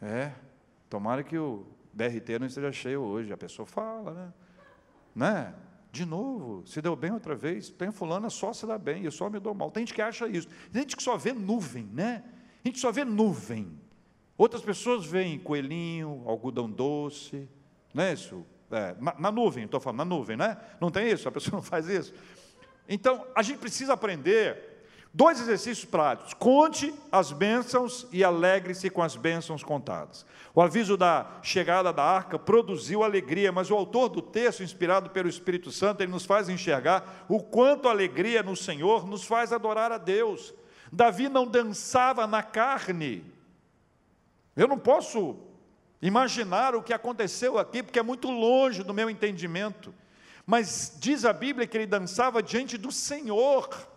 É, 0.00 0.32
tomara 0.88 1.22
que 1.22 1.36
o 1.36 1.66
BRT 1.92 2.38
não 2.38 2.46
esteja 2.46 2.70
cheio 2.70 3.00
hoje, 3.02 3.32
a 3.32 3.36
pessoa 3.36 3.66
fala, 3.66 4.12
né? 4.12 4.32
Né? 5.14 5.54
De 5.90 6.04
novo, 6.04 6.66
se 6.66 6.80
deu 6.80 6.94
bem 6.94 7.12
outra 7.12 7.34
vez, 7.34 7.70
tem 7.70 7.90
fulana 7.90 8.30
só 8.30 8.52
se 8.52 8.66
dá 8.66 8.78
bem, 8.78 9.04
eu 9.04 9.10
só 9.10 9.28
me 9.28 9.40
dou 9.40 9.54
mal. 9.54 9.70
Tem 9.70 9.80
gente 9.82 9.94
que 9.94 10.02
acha 10.02 10.28
isso. 10.28 10.46
Tem 10.72 10.82
gente 10.82 10.96
que 10.96 11.02
só 11.02 11.16
vê 11.16 11.32
nuvem, 11.32 11.86
né? 11.92 12.22
A 12.64 12.68
gente 12.68 12.78
só 12.78 12.92
vê 12.92 13.04
nuvem. 13.04 13.80
Outras 14.36 14.62
pessoas 14.62 15.04
veem 15.04 15.38
coelhinho, 15.38 16.22
algodão 16.26 16.70
doce, 16.70 17.48
não 17.92 18.04
é 18.04 18.12
isso? 18.12 18.46
É, 18.70 18.94
na, 19.18 19.32
nuvem, 19.32 19.64
estou 19.64 19.80
falando, 19.80 19.98
na 19.98 20.04
nuvem, 20.04 20.36
né? 20.36 20.56
Não 20.80 20.90
tem 20.90 21.10
isso? 21.10 21.26
A 21.26 21.32
pessoa 21.32 21.56
não 21.56 21.62
faz 21.62 21.88
isso. 21.88 22.14
Então, 22.88 23.26
a 23.34 23.42
gente 23.42 23.58
precisa 23.58 23.94
aprender 23.94 24.67
dois 25.12 25.40
exercícios 25.40 25.84
práticos. 25.84 26.34
Conte 26.34 26.94
as 27.10 27.32
bênçãos 27.32 28.06
e 28.12 28.22
alegre-se 28.22 28.90
com 28.90 29.02
as 29.02 29.16
bênçãos 29.16 29.62
contadas. 29.62 30.24
O 30.54 30.60
aviso 30.60 30.96
da 30.96 31.38
chegada 31.42 31.92
da 31.92 32.02
arca 32.02 32.38
produziu 32.38 33.02
alegria, 33.02 33.52
mas 33.52 33.70
o 33.70 33.74
autor 33.74 34.08
do 34.08 34.20
texto, 34.20 34.62
inspirado 34.62 35.10
pelo 35.10 35.28
Espírito 35.28 35.70
Santo, 35.70 36.02
ele 36.02 36.12
nos 36.12 36.24
faz 36.24 36.48
enxergar 36.48 37.26
o 37.28 37.42
quanto 37.42 37.88
a 37.88 37.92
alegria 37.92 38.42
no 38.42 38.56
Senhor 38.56 39.06
nos 39.06 39.24
faz 39.24 39.52
adorar 39.52 39.92
a 39.92 39.98
Deus. 39.98 40.54
Davi 40.92 41.28
não 41.28 41.46
dançava 41.46 42.26
na 42.26 42.42
carne. 42.42 43.24
Eu 44.56 44.66
não 44.66 44.78
posso 44.78 45.36
imaginar 46.00 46.74
o 46.74 46.82
que 46.82 46.92
aconteceu 46.92 47.58
aqui, 47.58 47.82
porque 47.82 47.98
é 47.98 48.02
muito 48.02 48.30
longe 48.30 48.82
do 48.82 48.94
meu 48.94 49.08
entendimento. 49.08 49.94
Mas 50.46 50.96
diz 50.98 51.24
a 51.24 51.32
Bíblia 51.32 51.66
que 51.66 51.76
ele 51.76 51.86
dançava 51.86 52.42
diante 52.42 52.78
do 52.78 52.90
Senhor. 52.90 53.87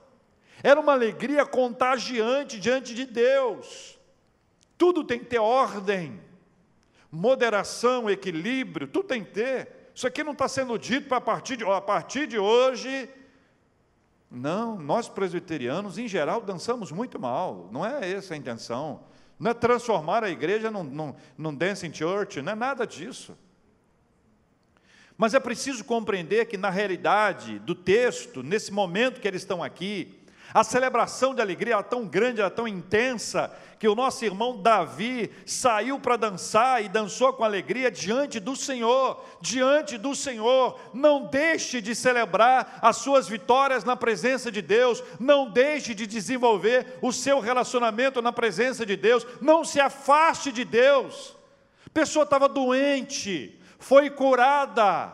Era 0.64 0.80
uma 0.80 0.94
alegria 0.94 1.46
contagiante 1.46 2.60
diante 2.60 2.94
de 2.94 3.06
Deus. 3.06 4.00
Tudo 4.78 5.04
tem 5.04 5.20
que 5.20 5.26
ter 5.26 5.40
ordem, 5.40 6.20
moderação, 7.12 8.10
equilíbrio, 8.10 8.88
tudo 8.88 9.08
tem 9.08 9.24
que 9.24 9.32
ter. 9.32 9.92
Isso 9.94 10.08
aqui 10.08 10.24
não 10.24 10.34
está 10.34 10.48
sendo 10.48 10.78
dito 10.78 11.08
para 11.08 11.18
a 11.18 11.22
partir 11.22 11.58
de, 11.58 11.64
a 11.64 11.82
partir 11.82 12.28
de 12.28 12.38
hoje. 12.38 13.10
Não, 14.30 14.78
nós 14.78 15.10
presbiterianos, 15.10 15.98
em 15.98 16.08
geral, 16.08 16.42
dançamos 16.42 16.92
muito 16.92 17.20
mal. 17.20 17.70
Não 17.72 17.86
é 17.86 18.10
essa 18.10 18.34
a 18.34 18.38
intenção 18.38 19.04
não 19.42 19.50
é 19.50 19.56
transformar 19.56 20.24
a 20.24 20.30
igreja 20.30 20.70
num, 20.70 20.84
num, 20.84 21.16
num 21.36 21.56
dancing 21.56 21.92
church, 21.92 22.40
não 22.44 22.52
é 22.52 22.56
nada 22.56 22.86
disso. 22.86 23.36
Mas 25.18 25.34
é 25.34 25.40
preciso 25.40 25.84
compreender 25.84 26.46
que, 26.46 26.58
na 26.58 26.70
realidade 26.70 27.58
do 27.58 27.74
texto, 27.74 28.44
nesse 28.44 28.72
momento 28.72 29.20
que 29.20 29.28
eles 29.28 29.42
estão 29.42 29.64
aqui, 29.64 30.21
a 30.54 30.64
celebração 30.64 31.34
de 31.34 31.42
alegria 31.42 31.76
era 31.76 31.84
tão 31.84 32.06
grande, 32.06 32.42
era 32.42 32.50
tão 32.50 32.68
intensa, 32.68 33.56
que 33.80 33.88
o 33.88 33.96
nosso 33.96 34.24
irmão 34.24 34.62
Davi 34.62 35.32
saiu 35.46 36.00
para 36.00 36.18
dançar 36.18 36.84
e 36.84 36.90
dançou 36.90 37.34
com 37.34 37.44
alegria 37.44 37.90
diante 37.90 38.40
do 38.40 38.56
Senhor, 38.56 39.24
diante 39.40 39.98
do 39.98 40.14
Senhor. 40.14 40.80
Não 40.94 41.26
deixe 41.26 41.82
de 41.82 41.96
celebrar 41.96 42.80
as 42.82 42.98
suas 42.98 43.28
vitórias 43.28 43.84
na 43.84 43.96
presença 43.96 44.52
de 44.52 44.62
Deus, 44.62 45.02
não 45.20 45.50
deixe 45.50 45.96
de 45.96 46.06
desenvolver 46.06 47.00
o 47.02 47.12
seu 47.12 47.40
relacionamento 47.40 48.22
na 48.22 48.32
presença 48.32 48.86
de 48.86 48.96
Deus, 48.96 49.26
não 49.40 49.64
se 49.64 49.80
afaste 49.80 50.52
de 50.52 50.66
Deus. 50.66 51.36
A 51.88 51.90
pessoa 51.90 52.24
estava 52.24 52.48
doente, 52.48 53.60
foi 53.80 54.10
curada, 54.10 55.14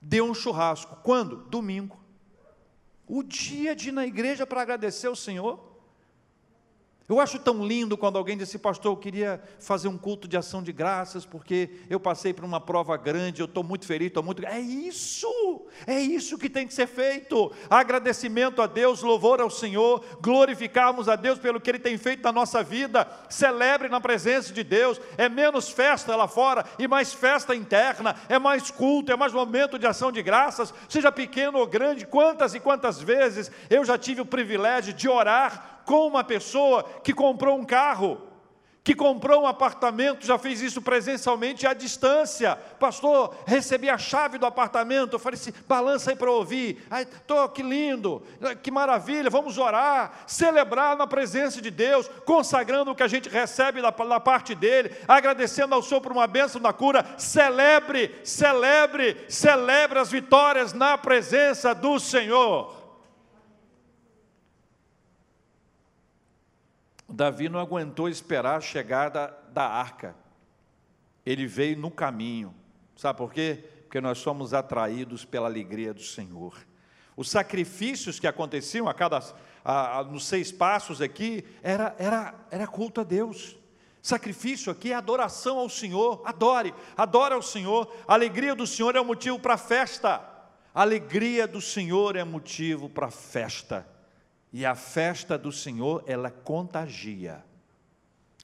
deu 0.00 0.26
um 0.26 0.34
churrasco. 0.34 0.98
Quando? 1.02 1.36
Domingo 1.48 2.01
o 3.06 3.22
dia 3.22 3.74
de 3.74 3.88
ir 3.88 3.92
na 3.92 4.06
igreja 4.06 4.46
para 4.46 4.62
agradecer 4.62 5.06
ao 5.06 5.16
Senhor. 5.16 5.71
Eu 7.08 7.20
acho 7.20 7.38
tão 7.38 7.66
lindo 7.66 7.96
quando 7.96 8.16
alguém 8.16 8.36
diz 8.36 8.48
assim, 8.48 8.58
pastor, 8.58 8.92
eu 8.92 8.96
queria 8.96 9.42
fazer 9.58 9.88
um 9.88 9.98
culto 9.98 10.28
de 10.28 10.36
ação 10.36 10.62
de 10.62 10.72
graças, 10.72 11.26
porque 11.26 11.70
eu 11.90 11.98
passei 11.98 12.32
por 12.32 12.44
uma 12.44 12.60
prova 12.60 12.96
grande, 12.96 13.40
eu 13.40 13.46
estou 13.46 13.64
muito 13.64 13.86
feliz, 13.86 14.08
estou 14.08 14.22
muito. 14.22 14.44
É 14.46 14.60
isso! 14.60 15.62
É 15.86 15.98
isso 16.00 16.38
que 16.38 16.48
tem 16.48 16.66
que 16.66 16.74
ser 16.74 16.86
feito. 16.86 17.50
Agradecimento 17.68 18.62
a 18.62 18.66
Deus, 18.66 19.02
louvor 19.02 19.40
ao 19.40 19.50
Senhor, 19.50 20.04
glorificarmos 20.20 21.08
a 21.08 21.16
Deus 21.16 21.38
pelo 21.38 21.60
que 21.60 21.70
Ele 21.70 21.78
tem 21.78 21.98
feito 21.98 22.22
na 22.22 22.32
nossa 22.32 22.62
vida. 22.62 23.08
Celebre 23.28 23.88
na 23.88 24.00
presença 24.00 24.52
de 24.52 24.62
Deus. 24.62 25.00
É 25.16 25.28
menos 25.28 25.70
festa 25.70 26.14
lá 26.14 26.28
fora 26.28 26.64
e 26.78 26.86
mais 26.86 27.12
festa 27.12 27.54
interna. 27.54 28.14
É 28.28 28.38
mais 28.38 28.70
culto, 28.70 29.12
é 29.12 29.16
mais 29.16 29.32
momento 29.32 29.78
de 29.78 29.86
ação 29.86 30.12
de 30.12 30.22
graças, 30.22 30.72
seja 30.88 31.10
pequeno 31.10 31.58
ou 31.58 31.66
grande. 31.66 32.06
Quantas 32.06 32.54
e 32.54 32.60
quantas 32.60 33.00
vezes 33.00 33.50
eu 33.68 33.84
já 33.84 33.98
tive 33.98 34.20
o 34.20 34.26
privilégio 34.26 34.92
de 34.92 35.08
orar 35.08 35.71
com 35.92 36.06
uma 36.06 36.24
pessoa 36.24 36.84
que 37.04 37.12
comprou 37.12 37.54
um 37.54 37.66
carro, 37.66 38.18
que 38.82 38.94
comprou 38.94 39.42
um 39.42 39.46
apartamento, 39.46 40.24
já 40.24 40.38
fez 40.38 40.62
isso 40.62 40.80
presencialmente 40.80 41.66
à 41.66 41.74
distância. 41.74 42.56
Pastor, 42.80 43.36
recebi 43.44 43.90
a 43.90 43.98
chave 43.98 44.38
do 44.38 44.46
apartamento. 44.46 45.12
Eu 45.12 45.18
falei 45.18 45.38
assim: 45.38 45.52
balança 45.68 46.08
aí 46.08 46.16
para 46.16 46.30
ouvir. 46.30 46.82
Ai, 46.90 47.04
tô, 47.26 47.46
que 47.50 47.62
lindo, 47.62 48.22
que 48.62 48.70
maravilha. 48.70 49.28
Vamos 49.28 49.58
orar, 49.58 50.24
celebrar 50.26 50.96
na 50.96 51.06
presença 51.06 51.60
de 51.60 51.70
Deus, 51.70 52.08
consagrando 52.24 52.92
o 52.92 52.94
que 52.94 53.02
a 53.02 53.08
gente 53.08 53.28
recebe 53.28 53.82
da, 53.82 53.90
da 53.90 54.18
parte 54.18 54.54
dele, 54.54 54.96
agradecendo 55.06 55.74
ao 55.74 55.82
Senhor 55.82 56.00
por 56.00 56.10
uma 56.10 56.26
bênção 56.26 56.58
da 56.58 56.72
cura. 56.72 57.04
Celebre, 57.18 58.18
celebre, 58.24 59.26
celebre 59.28 59.98
as 59.98 60.10
vitórias 60.10 60.72
na 60.72 60.96
presença 60.96 61.74
do 61.74 62.00
Senhor. 62.00 62.81
Davi 67.12 67.48
não 67.48 67.60
aguentou 67.60 68.08
esperar 68.08 68.56
a 68.56 68.60
chegada 68.60 69.36
da 69.52 69.66
arca. 69.66 70.16
Ele 71.24 71.46
veio 71.46 71.76
no 71.76 71.90
caminho. 71.90 72.54
Sabe 72.96 73.18
por 73.18 73.32
quê? 73.32 73.64
Porque 73.82 74.00
nós 74.00 74.18
somos 74.18 74.54
atraídos 74.54 75.24
pela 75.24 75.46
alegria 75.46 75.92
do 75.92 76.02
Senhor. 76.02 76.56
Os 77.14 77.30
sacrifícios 77.30 78.18
que 78.18 78.26
aconteciam 78.26 78.88
a 78.88 78.94
cada 78.94 79.20
a, 79.64 79.98
a, 79.98 80.04
nos 80.04 80.24
seis 80.24 80.50
passos 80.50 81.02
aqui 81.02 81.44
era, 81.62 81.94
era, 81.98 82.34
era 82.50 82.66
culto 82.66 83.02
a 83.02 83.04
Deus. 83.04 83.56
Sacrifício 84.00 84.72
aqui 84.72 84.90
é 84.90 84.94
adoração 84.94 85.58
ao 85.58 85.68
Senhor. 85.68 86.22
Adore, 86.24 86.74
adore 86.96 87.34
ao 87.34 87.42
Senhor. 87.42 87.94
A 88.08 88.14
alegria 88.14 88.54
do 88.54 88.66
Senhor 88.66 88.96
é 88.96 89.00
o 89.00 89.04
motivo 89.04 89.38
para 89.38 89.54
a 89.54 89.58
festa. 89.58 90.28
A 90.74 90.80
alegria 90.80 91.46
do 91.46 91.60
Senhor 91.60 92.16
é 92.16 92.24
motivo 92.24 92.88
para 92.88 93.06
a 93.06 93.10
festa. 93.10 93.86
E 94.52 94.66
a 94.66 94.74
festa 94.74 95.38
do 95.38 95.50
Senhor, 95.50 96.04
ela 96.06 96.30
contagia. 96.30 97.42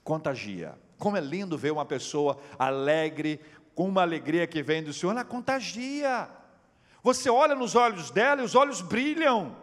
Contagia. 0.03 0.75
Como 0.97 1.16
é 1.16 1.21
lindo 1.21 1.59
ver 1.59 1.71
uma 1.71 1.85
pessoa 1.85 2.38
alegre, 2.59 3.40
com 3.75 3.88
uma 3.88 4.03
alegria 4.03 4.47
que 4.47 4.62
vem 4.62 4.83
do 4.83 4.92
Senhor, 4.92 5.12
ela 5.12 5.25
contagia. 5.25 6.29
Você 7.03 7.29
olha 7.29 7.55
nos 7.55 7.75
olhos 7.75 8.11
dela 8.11 8.40
e 8.40 8.44
os 8.44 8.55
olhos 8.55 8.81
brilham. 8.81 9.55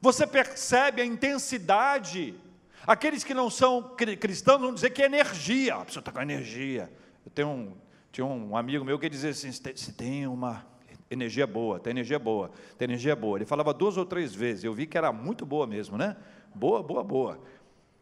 Você 0.00 0.26
percebe 0.26 1.02
a 1.02 1.04
intensidade. 1.04 2.34
Aqueles 2.86 3.24
que 3.24 3.34
não 3.34 3.50
são 3.50 3.94
cristãos 4.20 4.60
vão 4.60 4.72
dizer 4.72 4.90
que 4.90 5.02
é 5.02 5.06
energia. 5.06 5.74
A 5.74 5.84
pessoa 5.84 6.00
está 6.00 6.12
com 6.12 6.22
energia. 6.22 6.90
Eu 7.24 7.30
tenho 7.32 7.48
um, 7.48 7.76
tinha 8.12 8.24
um 8.24 8.56
amigo 8.56 8.84
meu 8.84 8.98
que 8.98 9.08
dizia 9.08 9.30
assim: 9.30 9.50
se 9.50 9.92
tem 9.92 10.26
uma 10.26 10.64
energia 11.10 11.46
boa, 11.46 11.78
tem 11.78 11.90
energia 11.92 12.18
boa, 12.18 12.50
tem 12.76 12.86
energia 12.86 13.14
boa. 13.14 13.38
Ele 13.38 13.44
falava 13.44 13.72
duas 13.72 13.96
ou 13.96 14.04
três 14.04 14.34
vezes, 14.34 14.64
eu 14.64 14.74
vi 14.74 14.86
que 14.86 14.98
era 14.98 15.12
muito 15.12 15.46
boa 15.46 15.66
mesmo, 15.66 15.96
né? 15.96 16.16
Boa, 16.54 16.82
boa, 16.82 17.04
boa. 17.04 17.40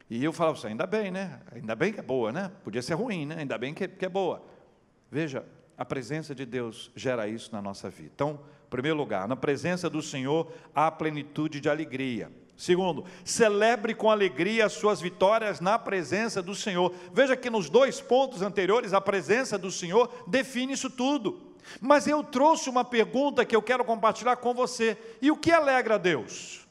E 0.08 0.22
eu 0.22 0.32
falava 0.32 0.58
assim, 0.58 0.68
ainda 0.68 0.86
bem, 0.86 1.10
né? 1.10 1.40
Ainda 1.52 1.74
bem 1.74 1.92
que 1.92 2.00
é 2.00 2.02
boa, 2.02 2.30
né? 2.30 2.50
Podia 2.62 2.82
ser 2.82 2.94
ruim, 2.94 3.26
né? 3.26 3.36
Ainda 3.38 3.56
bem 3.56 3.72
que, 3.72 3.88
que 3.88 4.04
é 4.04 4.08
boa. 4.08 4.42
Veja, 5.10 5.44
a 5.76 5.84
presença 5.84 6.34
de 6.34 6.44
Deus 6.44 6.90
gera 6.94 7.26
isso 7.26 7.50
na 7.52 7.60
nossa 7.60 7.88
vida. 7.90 8.10
Então, 8.14 8.38
em 8.66 8.70
primeiro 8.70 8.96
lugar, 8.96 9.26
na 9.26 9.36
presença 9.36 9.88
do 9.88 10.02
Senhor 10.02 10.52
há 10.74 10.90
plenitude 10.90 11.60
de 11.60 11.68
alegria. 11.68 12.30
Segundo, 12.56 13.04
celebre 13.24 13.94
com 13.94 14.10
alegria 14.10 14.66
as 14.66 14.72
suas 14.74 15.00
vitórias 15.00 15.60
na 15.60 15.78
presença 15.78 16.40
do 16.40 16.54
Senhor. 16.54 16.94
Veja 17.12 17.36
que 17.36 17.50
nos 17.50 17.68
dois 17.68 18.00
pontos 18.00 18.42
anteriores, 18.42 18.92
a 18.92 19.00
presença 19.00 19.58
do 19.58 19.70
Senhor 19.70 20.12
define 20.26 20.74
isso 20.74 20.88
tudo. 20.88 21.53
Mas 21.80 22.06
eu 22.06 22.22
trouxe 22.22 22.68
uma 22.68 22.84
pergunta 22.84 23.44
que 23.44 23.54
eu 23.54 23.62
quero 23.62 23.84
compartilhar 23.84 24.36
com 24.36 24.54
você. 24.54 24.96
E 25.20 25.30
o 25.30 25.36
que 25.36 25.50
alegra 25.50 25.94
a 25.94 25.98
Deus? 25.98 26.66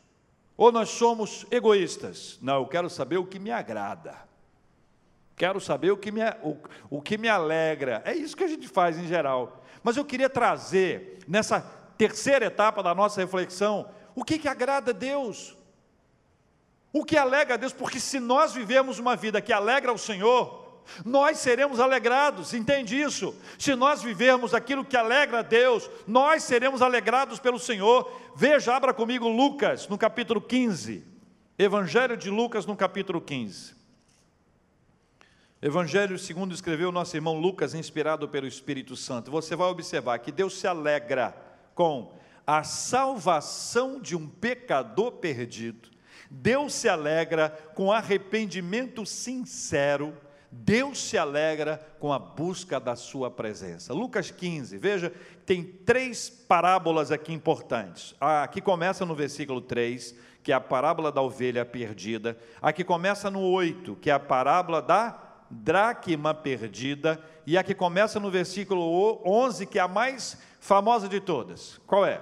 Ou 0.56 0.72
nós 0.72 0.90
somos 0.90 1.46
egoístas? 1.50 2.38
Não, 2.42 2.58
eu 2.58 2.68
quero 2.68 2.90
saber 2.90 3.18
o 3.18 3.26
que 3.26 3.40
me 3.40 3.52
agrada. 3.52 4.18
Quero 5.36 5.60
saber 5.60 5.92
o 5.92 5.98
que 5.98 6.12
me, 6.12 6.22
o, 6.44 6.58
o 6.90 7.02
que 7.02 7.18
me 7.18 7.28
alegra. 7.28 8.02
É 8.06 8.14
isso 8.14 8.38
que 8.38 8.44
a 8.44 8.48
gente 8.48 8.68
faz 8.68 8.98
em 8.98 9.08
geral. 9.08 9.64
Mas 9.84 9.98
eu 9.98 10.06
queria 10.06 10.30
trazer, 10.30 11.20
nessa 11.28 11.62
terceira 11.98 12.46
etapa 12.46 12.84
da 12.84 12.94
nossa 12.94 13.20
reflexão, 13.20 13.90
o 14.16 14.24
que, 14.24 14.38
que 14.38 14.48
agrada 14.48 14.92
a 14.92 14.94
Deus? 14.94 15.58
O 16.92 17.04
que 17.04 17.18
alegra 17.18 17.56
a 17.56 17.58
Deus? 17.58 17.74
Porque 17.74 18.00
se 18.00 18.20
nós 18.20 18.54
vivemos 18.54 19.00
uma 19.00 19.16
vida 19.16 19.42
que 19.42 19.52
alegra 19.52 19.92
ao 19.92 19.98
Senhor, 19.98 20.63
nós 21.06 21.40
seremos 21.40 21.80
alegrados, 21.80 22.54
entende 22.54 23.00
isso? 23.00 23.36
Se 23.58 23.76
nós 23.76 24.02
vivermos 24.02 24.54
aquilo 24.54 24.86
que 24.86 24.98
alegra 24.98 25.40
a 25.40 25.44
Deus, 25.44 25.90
nós 26.08 26.44
seremos 26.44 26.82
alegrados 26.82 27.40
pelo 27.40 27.60
Senhor. 27.60 28.12
Veja, 28.36 28.76
abra 28.76 28.94
comigo 28.94 29.28
Lucas, 29.28 29.88
no 29.88 29.98
capítulo 29.98 30.42
15. 30.42 31.04
Evangelho 31.58 32.18
de 32.18 32.30
Lucas, 32.30 32.66
no 32.66 32.76
capítulo 32.76 33.22
15. 33.22 33.76
Evangelho 35.62 36.20
segundo 36.20 36.54
escreveu 36.54 36.92
nosso 36.92 37.16
irmão 37.16 37.40
Lucas, 37.40 37.74
inspirado 37.74 38.28
pelo 38.28 38.48
Espírito 38.48 38.96
Santo. 38.96 39.32
Você 39.32 39.56
vai 39.56 39.70
observar 39.70 40.20
que 40.20 40.32
Deus 40.32 40.60
se 40.60 40.68
alegra 40.68 41.36
com 41.74 42.14
a 42.46 42.64
salvação 42.64 44.02
de 44.02 44.16
um 44.16 44.28
pecador 44.28 45.14
perdido 45.14 45.94
Deus 46.36 46.74
se 46.74 46.90
alegra 46.90 47.50
com 47.76 47.92
arrependimento 47.92 49.06
sincero, 49.06 50.18
Deus 50.56 51.00
se 51.10 51.18
alegra 51.18 51.84
com 52.00 52.14
a 52.14 52.20
busca 52.20 52.80
da 52.80 52.96
sua 52.96 53.32
presença. 53.32 53.92
Lucas 53.92 54.30
15, 54.30 54.78
veja, 54.78 55.12
tem 55.48 55.64
três 55.64 56.30
parábolas 56.30 57.12
aqui 57.12 57.34
importantes. 57.34 58.14
A 58.22 58.48
que 58.48 58.62
começa 58.62 59.04
no 59.04 59.16
versículo 59.16 59.60
3, 59.60 60.16
que 60.44 60.52
é 60.52 60.56
a 60.56 60.62
parábola 60.62 61.12
da 61.12 61.24
ovelha 61.24 61.66
perdida. 61.66 62.38
A 62.62 62.72
que 62.72 62.84
começa 62.84 63.32
no 63.32 63.42
8, 63.42 63.96
que 63.96 64.12
é 64.12 64.14
a 64.14 64.20
parábola 64.20 64.80
da 64.80 65.20
dracma 65.50 66.36
perdida. 66.36 67.20
E 67.48 67.58
a 67.58 67.64
que 67.64 67.74
começa 67.74 68.20
no 68.20 68.30
versículo 68.30 69.22
11, 69.26 69.66
que 69.66 69.80
é 69.80 69.82
a 69.82 69.88
mais 69.88 70.38
famosa 70.60 71.10
de 71.10 71.20
todas. 71.20 71.82
Qual 71.88 72.06
é? 72.06 72.22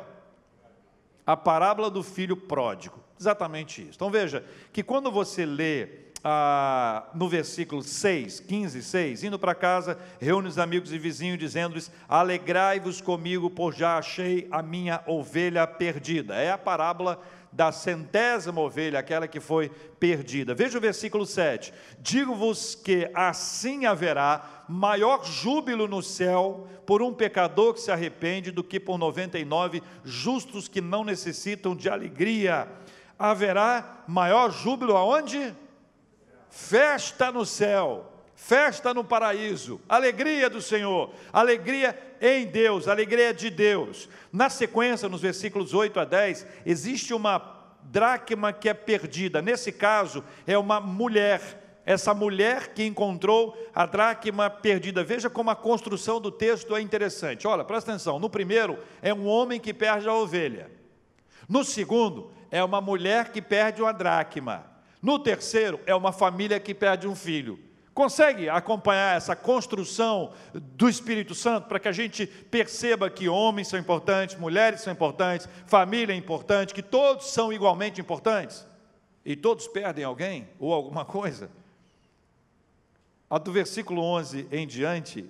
A 1.27 1.35
parábola 1.35 1.89
do 1.89 2.01
filho 2.01 2.37
pródigo. 2.37 2.97
Exatamente 3.19 3.81
isso. 3.81 3.95
Então 3.95 4.09
veja 4.09 4.45
que 4.71 4.81
quando 4.81 5.11
você 5.11 5.45
lê 5.45 6.10
ah, 6.23 7.07
no 7.15 7.27
versículo 7.27 7.81
6, 7.81 8.41
15, 8.41 8.83
6, 8.83 9.23
indo 9.23 9.39
para 9.39 9.55
casa, 9.55 9.97
reúne 10.19 10.47
os 10.47 10.59
amigos 10.59 10.93
e 10.93 10.99
vizinhos, 10.99 11.39
dizendo-lhes: 11.39 11.91
Alegrai-vos 12.07 13.01
comigo, 13.01 13.49
por 13.49 13.73
já 13.73 13.97
achei 13.97 14.47
a 14.51 14.61
minha 14.61 15.01
ovelha 15.07 15.65
perdida. 15.65 16.35
É 16.35 16.51
a 16.51 16.57
parábola 16.57 17.19
da 17.51 17.71
centésima 17.71 18.61
ovelha, 18.61 18.99
aquela 18.99 19.27
que 19.27 19.39
foi 19.39 19.69
perdida. 19.99 20.53
Veja 20.53 20.77
o 20.77 20.81
versículo 20.81 21.25
7: 21.25 21.73
Digo-vos 21.99 22.75
que 22.75 23.09
assim 23.15 23.85
haverá 23.87 24.65
maior 24.69 25.25
júbilo 25.25 25.87
no 25.87 26.03
céu 26.03 26.67
por 26.85 27.01
um 27.01 27.13
pecador 27.13 27.73
que 27.73 27.81
se 27.81 27.91
arrepende 27.91 28.51
do 28.51 28.63
que 28.63 28.79
por 28.79 28.97
99 28.97 29.81
justos 30.03 30.67
que 30.67 30.81
não 30.81 31.03
necessitam 31.03 31.75
de 31.75 31.89
alegria 31.89 32.67
haverá 33.17 34.03
maior 34.07 34.51
júbilo 34.51 34.97
aonde? 34.97 35.53
Festa 36.51 37.31
no 37.31 37.45
céu, 37.45 38.11
festa 38.35 38.93
no 38.93 39.05
paraíso, 39.05 39.79
alegria 39.87 40.49
do 40.49 40.61
Senhor, 40.61 41.13
alegria 41.31 41.97
em 42.19 42.45
Deus, 42.45 42.89
alegria 42.89 43.33
de 43.33 43.49
Deus. 43.49 44.09
Na 44.33 44.49
sequência, 44.49 45.07
nos 45.07 45.21
versículos 45.21 45.73
8 45.73 45.97
a 46.01 46.05
10, 46.05 46.45
existe 46.65 47.13
uma 47.13 47.57
dracma 47.83 48.51
que 48.51 48.67
é 48.67 48.73
perdida. 48.73 49.41
Nesse 49.41 49.71
caso, 49.71 50.23
é 50.45 50.57
uma 50.57 50.81
mulher 50.81 51.59
essa 51.83 52.13
mulher 52.13 52.73
que 52.73 52.85
encontrou 52.85 53.57
a 53.73 53.85
dracma 53.87 54.49
perdida. 54.49 55.03
Veja 55.03 55.29
como 55.29 55.49
a 55.49 55.55
construção 55.55 56.21
do 56.21 56.31
texto 56.31 56.75
é 56.75 56.81
interessante. 56.81 57.47
Olha, 57.47 57.63
presta 57.63 57.91
atenção. 57.91 58.19
No 58.19 58.29
primeiro, 58.29 58.77
é 59.01 59.11
um 59.13 59.25
homem 59.25 59.59
que 59.59 59.73
perde 59.73 60.07
a 60.07 60.13
ovelha. 60.13 60.69
No 61.49 61.63
segundo, 61.63 62.31
é 62.51 62.63
uma 62.63 62.79
mulher 62.79 63.31
que 63.31 63.41
perde 63.41 63.81
uma 63.81 63.91
dracma. 63.91 64.70
No 65.01 65.17
terceiro, 65.17 65.79
é 65.85 65.95
uma 65.95 66.11
família 66.11 66.59
que 66.59 66.73
perde 66.73 67.07
um 67.07 67.15
filho. 67.15 67.59
Consegue 67.93 68.47
acompanhar 68.47 69.17
essa 69.17 69.35
construção 69.35 70.31
do 70.53 70.87
Espírito 70.87 71.35
Santo 71.35 71.67
para 71.67 71.79
que 71.79 71.87
a 71.87 71.91
gente 71.91 72.25
perceba 72.25 73.09
que 73.09 73.27
homens 73.27 73.67
são 73.67 73.79
importantes, 73.79 74.37
mulheres 74.37 74.81
são 74.81 74.93
importantes, 74.93 75.49
família 75.65 76.13
é 76.13 76.15
importante, 76.15 76.73
que 76.73 76.83
todos 76.83 77.31
são 77.31 77.51
igualmente 77.51 77.99
importantes? 77.99 78.65
E 79.25 79.35
todos 79.35 79.67
perdem 79.67 80.05
alguém 80.05 80.47
ou 80.57 80.73
alguma 80.73 81.03
coisa? 81.03 81.49
A 83.29 83.37
do 83.37 83.51
versículo 83.51 84.01
11 84.01 84.47
em 84.51 84.65
diante 84.65 85.29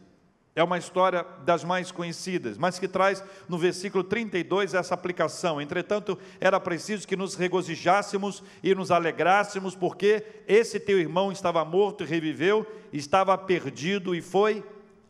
é 0.55 0.63
uma 0.63 0.77
história 0.77 1.25
das 1.45 1.63
mais 1.63 1.91
conhecidas, 1.91 2.57
mas 2.57 2.77
que 2.77 2.87
traz 2.87 3.23
no 3.47 3.57
versículo 3.57 4.03
32 4.03 4.73
essa 4.73 4.93
aplicação. 4.93 5.61
Entretanto, 5.61 6.17
era 6.41 6.59
preciso 6.59 7.07
que 7.07 7.15
nos 7.15 7.35
regozijássemos 7.35 8.43
e 8.61 8.75
nos 8.75 8.91
alegrássemos, 8.91 9.75
porque 9.75 10.23
esse 10.47 10.79
teu 10.79 10.99
irmão 10.99 11.31
estava 11.31 11.63
morto 11.63 12.03
e 12.03 12.07
reviveu, 12.07 12.65
estava 12.91 13.37
perdido 13.37 14.13
e 14.13 14.21
foi 14.21 14.63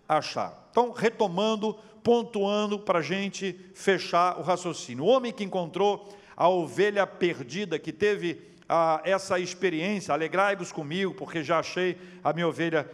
achar. 0.07 0.67
Então, 0.69 0.91
retomando, 0.91 1.73
pontuando 2.03 2.77
para 2.77 2.99
a 2.99 3.03
gente 3.03 3.59
fechar 3.73 4.39
o 4.39 4.43
raciocínio. 4.43 5.03
O 5.03 5.07
homem 5.07 5.33
que 5.33 5.43
encontrou 5.43 6.07
a 6.37 6.47
ovelha 6.47 7.05
perdida, 7.07 7.79
que 7.79 7.91
teve 7.91 8.41
ah, 8.69 9.01
essa 9.03 9.39
experiência, 9.39 10.13
alegrai-vos 10.13 10.71
comigo, 10.71 11.13
porque 11.13 11.43
já 11.43 11.59
achei 11.59 11.97
a 12.23 12.31
minha 12.31 12.47
ovelha 12.47 12.89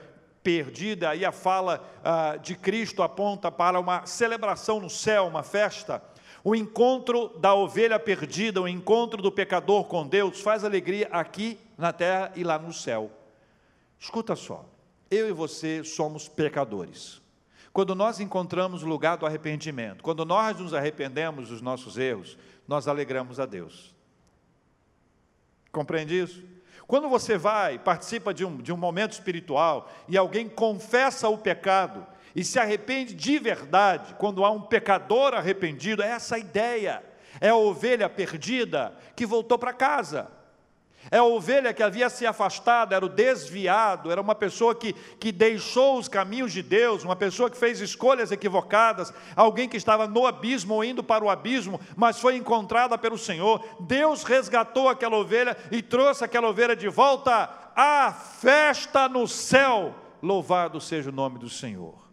perdida, 0.47 1.09
aí 1.09 1.25
a 1.25 1.31
fala 1.33 1.85
ah, 2.01 2.37
de 2.37 2.55
Cristo 2.55 3.03
aponta 3.03 3.51
para 3.51 3.77
uma 3.81 4.05
celebração 4.05 4.79
no 4.79 4.89
céu, 4.89 5.27
uma 5.27 5.43
festa. 5.43 6.01
O 6.41 6.55
encontro 6.55 7.37
da 7.37 7.53
ovelha 7.53 7.99
perdida, 7.99 8.61
o 8.61 8.67
encontro 8.67 9.21
do 9.21 9.29
pecador 9.29 9.83
com 9.83 10.07
Deus, 10.07 10.39
faz 10.39 10.63
alegria 10.63 11.09
aqui 11.11 11.59
na 11.77 11.91
terra 11.91 12.31
e 12.33 12.45
lá 12.45 12.57
no 12.57 12.71
céu. 12.71 13.11
Escuta 13.99 14.37
só, 14.37 14.63
eu 15.11 15.27
e 15.27 15.33
você 15.33 15.83
somos 15.83 16.29
pecadores. 16.29 17.21
Quando 17.73 17.93
nós 17.93 18.21
encontramos 18.21 18.83
o 18.83 18.87
lugar 18.87 19.17
do 19.17 19.25
arrependimento, 19.25 20.01
quando 20.01 20.23
nós 20.23 20.57
nos 20.57 20.73
arrependemos 20.73 21.49
dos 21.49 21.61
nossos 21.61 21.97
erros, 21.97 22.37
nós 22.65 22.87
alegramos 22.87 23.37
a 23.37 23.45
Deus. 23.45 23.93
Compreende 25.73 26.17
isso? 26.17 26.41
Quando 26.87 27.09
você 27.09 27.37
vai, 27.37 27.77
participa 27.77 28.33
de 28.33 28.45
um, 28.45 28.57
de 28.57 28.71
um 28.71 28.77
momento 28.77 29.11
espiritual 29.11 29.91
e 30.07 30.17
alguém 30.17 30.47
confessa 30.47 31.27
o 31.27 31.37
pecado 31.37 32.07
e 32.33 32.43
se 32.43 32.59
arrepende 32.59 33.13
de 33.13 33.37
verdade, 33.37 34.15
quando 34.17 34.45
há 34.45 34.51
um 34.51 34.61
pecador 34.61 35.33
arrependido, 35.33 36.01
é 36.01 36.07
essa 36.07 36.35
a 36.35 36.39
ideia. 36.39 37.03
É 37.41 37.49
a 37.49 37.55
ovelha 37.55 38.09
perdida 38.09 38.95
que 39.15 39.25
voltou 39.25 39.59
para 39.59 39.73
casa. 39.73 40.31
É 41.09 41.17
a 41.17 41.23
ovelha 41.23 41.73
que 41.73 41.83
havia 41.83 42.09
se 42.09 42.25
afastado, 42.25 42.93
era 42.93 43.05
o 43.05 43.09
desviado, 43.09 44.11
era 44.11 44.21
uma 44.21 44.35
pessoa 44.35 44.75
que, 44.75 44.93
que 45.19 45.31
deixou 45.31 45.97
os 45.97 46.07
caminhos 46.07 46.51
de 46.51 46.61
Deus, 46.61 47.03
uma 47.03 47.15
pessoa 47.15 47.49
que 47.49 47.57
fez 47.57 47.79
escolhas 47.79 48.31
equivocadas, 48.31 49.13
alguém 49.35 49.69
que 49.69 49.77
estava 49.77 50.07
no 50.07 50.25
abismo 50.25 50.75
ou 50.75 50.83
indo 50.83 51.03
para 51.03 51.23
o 51.23 51.29
abismo, 51.29 51.79
mas 51.95 52.19
foi 52.19 52.35
encontrada 52.35 52.97
pelo 52.97 53.17
Senhor. 53.17 53.63
Deus 53.79 54.23
resgatou 54.23 54.89
aquela 54.89 55.17
ovelha 55.17 55.55
e 55.71 55.81
trouxe 55.81 56.23
aquela 56.23 56.49
ovelha 56.49 56.75
de 56.75 56.87
volta 56.87 57.49
à 57.75 58.11
festa 58.11 59.07
no 59.07 59.27
céu. 59.27 59.95
Louvado 60.21 60.81
seja 60.81 61.09
o 61.09 61.13
nome 61.13 61.37
do 61.37 61.49
Senhor. 61.49 62.06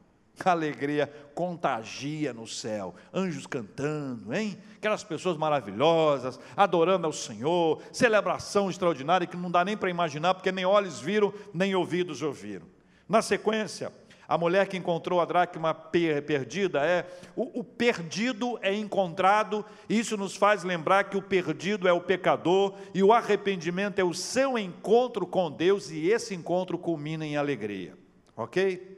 A 0.44 0.50
alegria 0.52 1.12
contagia 1.34 2.32
no 2.32 2.46
céu, 2.46 2.94
anjos 3.12 3.46
cantando, 3.46 4.34
hein? 4.34 4.58
Aquelas 4.76 5.04
pessoas 5.04 5.36
maravilhosas, 5.36 6.38
adorando 6.56 7.06
ao 7.06 7.12
Senhor, 7.12 7.82
celebração 7.92 8.70
extraordinária 8.70 9.26
que 9.26 9.36
não 9.36 9.50
dá 9.50 9.64
nem 9.64 9.76
para 9.76 9.90
imaginar, 9.90 10.34
porque 10.34 10.52
nem 10.52 10.64
olhos 10.64 11.00
viram, 11.00 11.32
nem 11.52 11.74
ouvidos 11.74 12.22
ouviram. 12.22 12.66
Na 13.08 13.22
sequência, 13.22 13.92
a 14.26 14.38
mulher 14.38 14.66
que 14.66 14.76
encontrou 14.76 15.20
a 15.20 15.24
dracma 15.24 15.74
perdida 15.74 16.80
é 16.80 17.06
o, 17.36 17.60
o, 17.60 17.64
perdido 17.64 18.58
é 18.62 18.74
encontrado, 18.74 19.64
isso 19.88 20.16
nos 20.16 20.34
faz 20.34 20.64
lembrar 20.64 21.04
que 21.04 21.16
o 21.16 21.22
perdido 21.22 21.86
é 21.86 21.92
o 21.92 22.00
pecador 22.00 22.74
e 22.94 23.02
o 23.02 23.12
arrependimento 23.12 23.98
é 23.98 24.04
o 24.04 24.14
seu 24.14 24.58
encontro 24.58 25.26
com 25.26 25.50
Deus, 25.50 25.90
e 25.90 26.10
esse 26.10 26.34
encontro 26.34 26.78
culmina 26.78 27.26
em 27.26 27.36
alegria. 27.36 27.94
OK? 28.36 28.93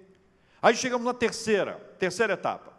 Aí 0.67 0.75
chegamos 0.75 1.07
na 1.07 1.15
terceira, 1.15 1.75
terceira 1.97 2.33
etapa. 2.33 2.73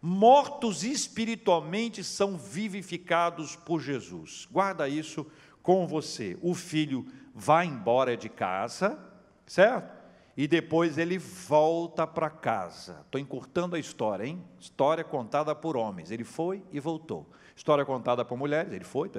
mortos 0.00 0.84
espiritualmente 0.84 2.04
são 2.04 2.38
vivificados 2.38 3.56
por 3.56 3.80
Jesus. 3.80 4.46
Guarda 4.48 4.88
isso 4.88 5.26
com 5.60 5.88
você. 5.88 6.38
O 6.40 6.54
filho 6.54 7.04
vai 7.34 7.66
embora 7.66 8.16
de 8.16 8.28
casa, 8.28 8.96
certo? 9.44 9.92
E 10.36 10.46
depois 10.46 10.98
ele 10.98 11.18
volta 11.18 12.06
para 12.06 12.30
casa. 12.30 13.00
Estou 13.04 13.20
encurtando 13.20 13.74
a 13.74 13.78
história, 13.80 14.24
hein? 14.24 14.40
História 14.60 15.02
contada 15.02 15.52
por 15.52 15.76
homens. 15.76 16.12
Ele 16.12 16.22
foi 16.22 16.62
e 16.70 16.78
voltou. 16.78 17.26
História 17.56 17.84
contada 17.84 18.24
por 18.24 18.38
mulheres. 18.38 18.72
Ele 18.72 18.84
foi. 18.84 19.10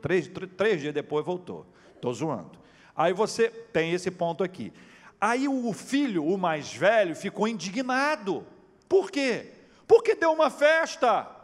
Três, 0.00 0.30
três 0.56 0.80
dias 0.80 0.94
depois 0.94 1.26
voltou. 1.26 1.66
Estou 1.94 2.14
zoando. 2.14 2.58
Aí 2.96 3.12
você 3.12 3.50
tem 3.50 3.92
esse 3.92 4.10
ponto 4.10 4.42
aqui. 4.42 4.72
Aí 5.20 5.48
o 5.48 5.72
filho, 5.72 6.24
o 6.24 6.38
mais 6.38 6.72
velho, 6.72 7.14
ficou 7.16 7.48
indignado. 7.48 8.46
Por 8.88 9.10
quê? 9.10 9.52
Porque 9.86 10.14
deu 10.14 10.32
uma 10.32 10.50
festa. 10.50 11.38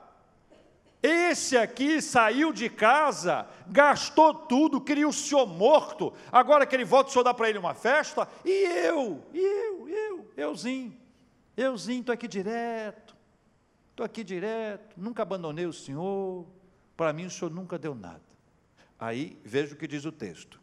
Esse 1.03 1.55
aqui 1.57 2.01
saiu 2.01 2.51
de 2.51 2.71
casa, 2.71 3.47
gastou 3.67 4.33
tudo, 4.33 4.81
queria 4.81 5.07
o 5.07 5.13
senhor 5.13 5.45
morto. 5.47 6.15
Agora 6.33 6.65
que 6.65 6.75
ele 6.75 6.85
volta, 6.85 7.11
o 7.11 7.13
senhor 7.13 7.25
dá 7.25 7.35
para 7.35 7.49
ele 7.49 7.59
uma 7.59 7.75
festa? 7.75 8.27
E 8.43 8.65
eu, 8.87 9.23
e 9.35 9.39
eu, 9.39 9.87
eu, 9.87 10.33
euzinho, 10.35 10.97
euzinho, 11.55 12.01
estou 12.01 12.13
aqui 12.15 12.27
direto, 12.27 13.15
estou 13.91 14.07
aqui 14.07 14.25
direto, 14.25 14.99
nunca 14.99 15.21
abandonei 15.21 15.67
o 15.67 15.75
senhor, 15.75 16.47
para 16.97 17.13
mim 17.13 17.27
o 17.27 17.31
senhor 17.31 17.51
nunca 17.51 17.79
deu 17.79 17.95
nada. 17.95 18.23
Aí 18.99 19.39
veja 19.45 19.75
o 19.75 19.77
que 19.77 19.87
diz 19.87 20.07
o 20.07 20.13
texto. 20.13 20.59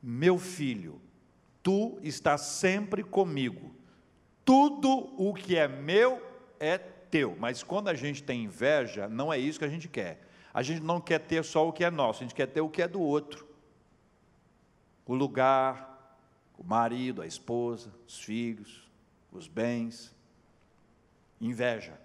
Meu 0.00 0.38
filho, 0.38 1.00
tu 1.64 1.98
estás 2.02 2.42
sempre 2.42 3.02
comigo 3.02 3.74
tudo 4.44 5.14
o 5.16 5.32
que 5.32 5.56
é 5.56 5.66
meu 5.66 6.22
é 6.60 6.76
teu. 6.76 7.34
Mas 7.38 7.62
quando 7.62 7.88
a 7.88 7.94
gente 7.94 8.22
tem 8.22 8.44
inveja, 8.44 9.08
não 9.08 9.32
é 9.32 9.38
isso 9.38 9.58
que 9.58 9.64
a 9.64 9.68
gente 9.68 9.88
quer. 9.88 10.20
A 10.52 10.62
gente 10.62 10.82
não 10.82 11.00
quer 11.00 11.18
ter 11.18 11.42
só 11.44 11.66
o 11.66 11.72
que 11.72 11.82
é 11.82 11.90
nosso, 11.90 12.22
a 12.22 12.26
gente 12.26 12.34
quer 12.34 12.46
ter 12.46 12.60
o 12.60 12.68
que 12.68 12.82
é 12.82 12.86
do 12.86 13.00
outro. 13.00 13.48
O 15.06 15.14
lugar, 15.14 16.18
o 16.56 16.62
marido, 16.62 17.22
a 17.22 17.26
esposa, 17.26 17.92
os 18.06 18.20
filhos, 18.20 18.88
os 19.32 19.48
bens. 19.48 20.14
Inveja. 21.40 21.98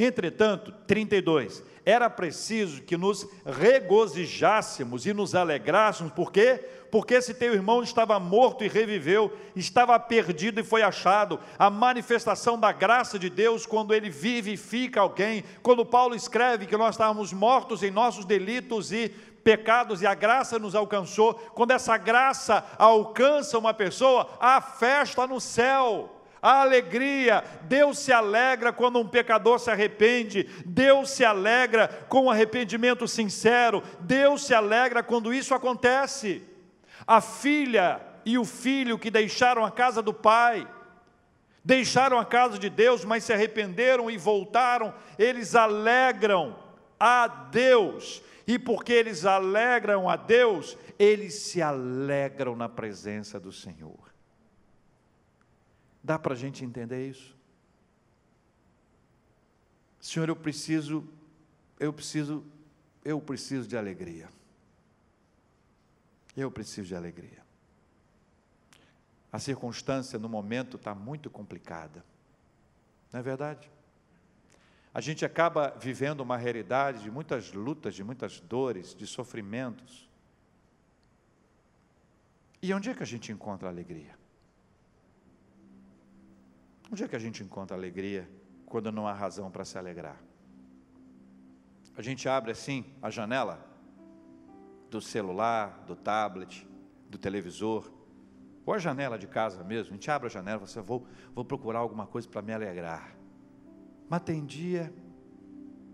Entretanto, 0.00 0.72
32, 0.86 1.60
era 1.84 2.08
preciso 2.08 2.82
que 2.82 2.96
nos 2.96 3.26
regozijássemos 3.44 5.06
e 5.06 5.12
nos 5.12 5.34
alegrássemos, 5.34 6.12
por 6.12 6.30
quê? 6.30 6.64
Porque 6.88 7.14
esse 7.14 7.34
teu 7.34 7.52
irmão 7.52 7.82
estava 7.82 8.16
morto 8.20 8.62
e 8.62 8.68
reviveu, 8.68 9.36
estava 9.56 9.98
perdido 9.98 10.60
e 10.60 10.62
foi 10.62 10.82
achado. 10.82 11.40
A 11.58 11.68
manifestação 11.68 12.56
da 12.56 12.70
graça 12.70 13.18
de 13.18 13.28
Deus 13.28 13.66
quando 13.66 13.92
ele 13.92 14.08
vivifica 14.08 15.00
alguém, 15.00 15.42
quando 15.64 15.84
Paulo 15.84 16.14
escreve 16.14 16.66
que 16.66 16.76
nós 16.76 16.94
estávamos 16.94 17.32
mortos 17.32 17.82
em 17.82 17.90
nossos 17.90 18.24
delitos 18.24 18.92
e 18.92 19.08
pecados 19.42 20.00
e 20.00 20.06
a 20.06 20.14
graça 20.14 20.60
nos 20.60 20.76
alcançou, 20.76 21.34
quando 21.34 21.72
essa 21.72 21.96
graça 21.96 22.64
alcança 22.78 23.58
uma 23.58 23.74
pessoa, 23.74 24.28
há 24.38 24.60
festa 24.60 25.26
no 25.26 25.40
céu 25.40 26.17
a 26.40 26.62
alegria. 26.62 27.44
Deus 27.62 27.98
se 27.98 28.12
alegra 28.12 28.72
quando 28.72 28.98
um 28.98 29.08
pecador 29.08 29.58
se 29.58 29.70
arrepende, 29.70 30.48
Deus 30.64 31.10
se 31.10 31.24
alegra 31.24 31.88
com 32.08 32.24
um 32.24 32.30
arrependimento 32.30 33.06
sincero, 33.06 33.82
Deus 34.00 34.44
se 34.44 34.54
alegra 34.54 35.02
quando 35.02 35.32
isso 35.32 35.54
acontece. 35.54 36.42
A 37.06 37.20
filha 37.20 38.00
e 38.24 38.36
o 38.38 38.44
filho 38.44 38.98
que 38.98 39.10
deixaram 39.10 39.64
a 39.64 39.70
casa 39.70 40.02
do 40.02 40.12
pai, 40.12 40.66
deixaram 41.64 42.18
a 42.18 42.24
casa 42.24 42.58
de 42.58 42.68
Deus, 42.68 43.04
mas 43.04 43.24
se 43.24 43.32
arrependeram 43.32 44.10
e 44.10 44.16
voltaram, 44.16 44.94
eles 45.18 45.54
alegram 45.54 46.56
a 46.98 47.26
Deus, 47.26 48.22
e 48.46 48.58
porque 48.58 48.92
eles 48.92 49.24
alegram 49.24 50.08
a 50.08 50.16
Deus, 50.16 50.76
eles 50.98 51.34
se 51.34 51.62
alegram 51.62 52.56
na 52.56 52.68
presença 52.68 53.38
do 53.38 53.52
Senhor. 53.52 54.07
Dá 56.08 56.18
para 56.18 56.32
a 56.32 56.36
gente 56.36 56.64
entender 56.64 57.06
isso? 57.06 57.36
Senhor, 60.00 60.26
eu 60.26 60.34
preciso, 60.34 61.06
eu 61.78 61.92
preciso, 61.92 62.42
eu 63.04 63.20
preciso 63.20 63.68
de 63.68 63.76
alegria. 63.76 64.30
Eu 66.34 66.50
preciso 66.50 66.88
de 66.88 66.96
alegria. 66.96 67.42
A 69.30 69.38
circunstância 69.38 70.18
no 70.18 70.30
momento 70.30 70.78
está 70.78 70.94
muito 70.94 71.28
complicada, 71.28 72.02
não 73.12 73.20
é 73.20 73.22
verdade? 73.22 73.70
A 74.94 75.02
gente 75.02 75.26
acaba 75.26 75.76
vivendo 75.78 76.22
uma 76.22 76.38
realidade 76.38 77.02
de 77.02 77.10
muitas 77.10 77.52
lutas, 77.52 77.94
de 77.94 78.02
muitas 78.02 78.40
dores, 78.40 78.94
de 78.94 79.06
sofrimentos. 79.06 80.08
E 82.62 82.72
onde 82.72 82.88
é 82.88 82.94
que 82.94 83.02
a 83.02 83.06
gente 83.06 83.30
encontra 83.30 83.68
alegria? 83.68 84.17
Onde 86.90 87.04
é 87.04 87.08
que 87.08 87.16
a 87.16 87.18
gente 87.18 87.42
encontra 87.42 87.76
alegria 87.76 88.28
quando 88.64 88.90
não 88.90 89.06
há 89.06 89.12
razão 89.12 89.50
para 89.50 89.64
se 89.64 89.76
alegrar? 89.76 90.18
A 91.96 92.00
gente 92.02 92.28
abre 92.28 92.50
assim 92.50 92.84
a 93.02 93.10
janela 93.10 93.64
do 94.90 95.00
celular, 95.00 95.84
do 95.86 95.94
tablet, 95.94 96.66
do 97.10 97.18
televisor, 97.18 97.92
ou 98.64 98.72
a 98.72 98.78
janela 98.78 99.18
de 99.18 99.26
casa 99.26 99.62
mesmo. 99.62 99.92
A 99.92 99.94
gente 99.94 100.10
abre 100.10 100.28
a 100.28 100.30
janela 100.30 100.62
e 100.62 100.66
você 100.66 100.80
vou, 100.80 101.06
vou 101.34 101.44
procurar 101.44 101.80
alguma 101.80 102.06
coisa 102.06 102.26
para 102.26 102.40
me 102.40 102.54
alegrar. 102.54 103.14
Mas 104.08 104.22
tem 104.22 104.44
dia 104.46 104.92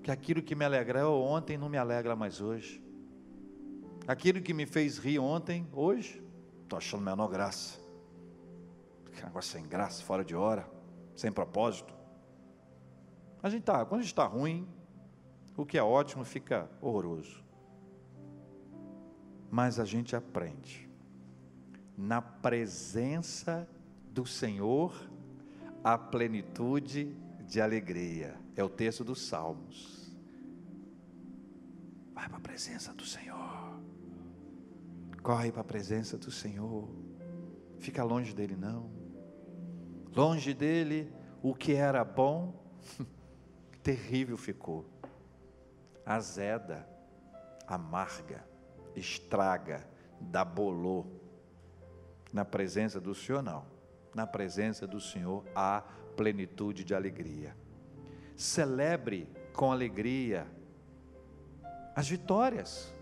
que 0.01 0.13
aquilo 0.13 0.43
que 0.43 0.55
me 0.55 0.65
alegrou 0.65 1.25
ontem 1.25 1.59
não 1.59 1.69
me 1.69 1.79
alegra 1.79 2.15
mais 2.15 2.41
hoje. 2.41 2.85
Aquilo 4.07 4.41
que 4.41 4.55
me 4.55 4.67
fez 4.67 4.99
rir 4.99 5.19
ontem, 5.19 5.67
hoje, 5.73 6.23
estou 6.63 6.77
achando 6.77 7.03
menor 7.03 7.29
graça. 7.29 7.81
Que 9.13 9.25
negócio 9.25 9.53
sem 9.53 9.67
graça, 9.67 10.03
fora 10.03 10.25
de 10.25 10.37
hora 10.37 10.74
sem 11.15 11.31
propósito. 11.33 11.95
A 13.43 13.49
gente 13.49 13.65
tá, 13.65 13.85
quando 13.85 14.01
a 14.01 14.03
gente 14.03 14.13
está 14.13 14.27
ruim, 14.27 14.67
o 15.57 15.65
que 15.65 15.79
é 15.79 15.83
ótimo 15.83 16.25
fica 16.25 16.69
horroroso. 16.81 17.45
Mas 19.51 19.79
a 19.79 19.85
gente 19.85 20.17
aprende. 20.17 20.89
Na 21.97 22.21
presença 22.21 23.69
do 24.11 24.27
Senhor, 24.27 24.93
a 25.83 25.99
plenitude 25.99 27.15
de 27.47 27.61
alegria. 27.61 28.35
É 28.57 28.65
o 28.65 28.69
texto 28.69 29.05
dos 29.05 29.21
Salmos. 29.27 30.11
Vai 32.15 32.29
para 32.29 32.39
a 32.39 32.41
presença 32.41 32.93
do 32.95 33.05
Senhor. 33.05 33.81
Corre 35.23 35.53
para 35.53 35.61
a 35.61 35.65
presença 35.65 36.17
do 36.17 36.31
Senhor. 36.31 36.89
Fica 37.79 38.03
longe 38.03 38.35
dele, 38.35 38.57
não. 38.57 39.04
Longe 40.15 40.55
dele, 40.55 41.13
o 41.43 41.55
que 41.55 41.75
era 41.75 42.05
bom, 42.05 42.55
terrível 43.83 44.37
ficou. 44.37 44.87
Azeda, 46.07 46.89
amarga, 47.67 48.45
estraga, 48.95 49.87
dá 50.21 50.45
bolô. 50.45 51.07
Na 52.33 52.45
presença 52.45 53.01
do 53.01 53.15
Senhor, 53.15 53.43
não. 53.43 53.67
Na 54.15 54.27
presença 54.27 54.87
do 54.87 55.01
Senhor 55.01 55.45
há 55.55 55.83
plenitude 56.17 56.85
de 56.85 56.95
alegria. 56.95 57.57
Celebre 58.37 59.29
com 59.53 59.73
alegria 59.73 60.47
as 61.95 62.09
vitórias 62.09 62.95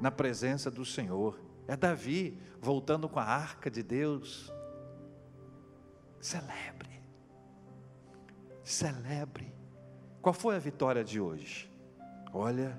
na 0.00 0.10
presença 0.10 0.70
do 0.70 0.84
Senhor. 0.84 1.38
É 1.66 1.76
Davi 1.76 2.38
voltando 2.60 3.08
com 3.08 3.18
a 3.18 3.24
arca 3.24 3.70
de 3.70 3.82
Deus 3.82 4.52
Celebre. 6.20 7.02
Celebre. 8.62 9.54
Qual 10.20 10.32
foi 10.32 10.56
a 10.56 10.58
vitória 10.58 11.04
de 11.04 11.20
hoje? 11.20 11.70
Olha, 12.32 12.78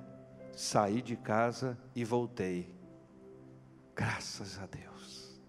saí 0.56 1.02
de 1.02 1.16
casa 1.16 1.78
e 1.96 2.04
voltei. 2.04 2.76
Graças 3.96 4.60
a 4.60 4.66
Deus. 4.66 5.40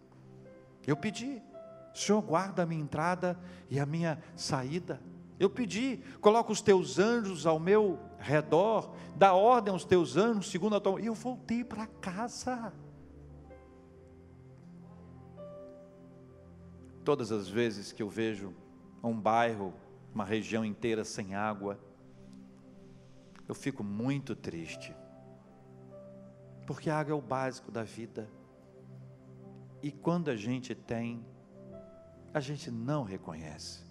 Eu 0.87 0.97
pedi, 0.97 1.43
Senhor, 1.95 2.23
guarda 2.23 2.63
a 2.63 2.67
minha 2.67 2.83
entrada 2.83 3.39
e 3.69 3.79
a 3.79 3.87
minha 3.87 4.23
saída. 4.35 5.01
Eu 5.39 5.49
pedi, 5.49 6.01
coloca 6.21 6.53
os 6.53 6.61
teus 6.61 6.99
anjos 6.99 7.47
ao 7.47 7.59
meu 7.59 7.99
redor, 8.19 8.95
dá 9.17 9.33
ordem 9.33 9.73
aos 9.73 9.85
teus 9.85 10.17
anjos, 10.17 10.51
segundo 10.51 10.77
a 10.77 10.81
tua. 10.81 11.01
E 11.01 11.07
eu 11.07 11.15
voltei 11.15 11.65
para 11.65 11.87
casa. 11.87 12.73
Todas 17.11 17.33
as 17.33 17.49
vezes 17.49 17.91
que 17.91 18.05
eu 18.05 18.09
vejo 18.09 18.55
um 19.03 19.21
bairro, 19.21 19.75
uma 20.15 20.25
região 20.25 20.65
inteira 20.65 21.05
sem 21.05 21.35
água, 21.35 21.77
eu 23.49 23.55
fico 23.57 23.83
muito 23.83 24.37
triste. 24.37 24.95
Porque 26.65 26.89
a 26.89 26.97
água 26.97 27.11
é 27.11 27.17
o 27.17 27.21
básico 27.21 27.73
da 27.73 27.83
vida. 27.83 28.31
E 29.83 29.91
quando 29.91 30.29
a 30.29 30.37
gente 30.37 30.73
tem, 30.73 31.27
a 32.33 32.39
gente 32.39 32.71
não 32.71 33.03
reconhece. 33.03 33.85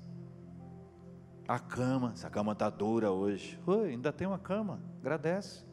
A 1.46 1.60
cama, 1.60 2.14
essa 2.14 2.30
cama 2.30 2.54
está 2.54 2.70
dura 2.70 3.12
hoje. 3.12 3.60
Oi, 3.68 3.90
ainda 3.90 4.14
tem 4.14 4.28
uma 4.28 4.40
cama, 4.40 4.82
agradece. 5.02 5.66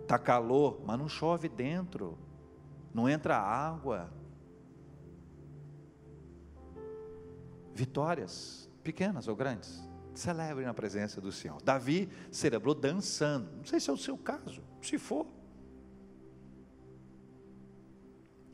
Está 0.00 0.18
calor, 0.18 0.80
mas 0.82 0.98
não 0.98 1.10
chove 1.10 1.46
dentro, 1.46 2.18
não 2.94 3.06
entra 3.06 3.36
água. 3.36 4.10
Vitórias, 7.74 8.70
pequenas 8.84 9.26
ou 9.26 9.34
grandes, 9.34 9.82
celebre 10.14 10.64
na 10.64 10.72
presença 10.72 11.20
do 11.20 11.32
Senhor. 11.32 11.60
Davi 11.60 12.08
celebrou 12.30 12.74
dançando, 12.74 13.50
não 13.56 13.64
sei 13.64 13.80
se 13.80 13.90
é 13.90 13.92
o 13.92 13.96
seu 13.96 14.16
caso, 14.16 14.62
se 14.80 14.96
for. 14.96 15.26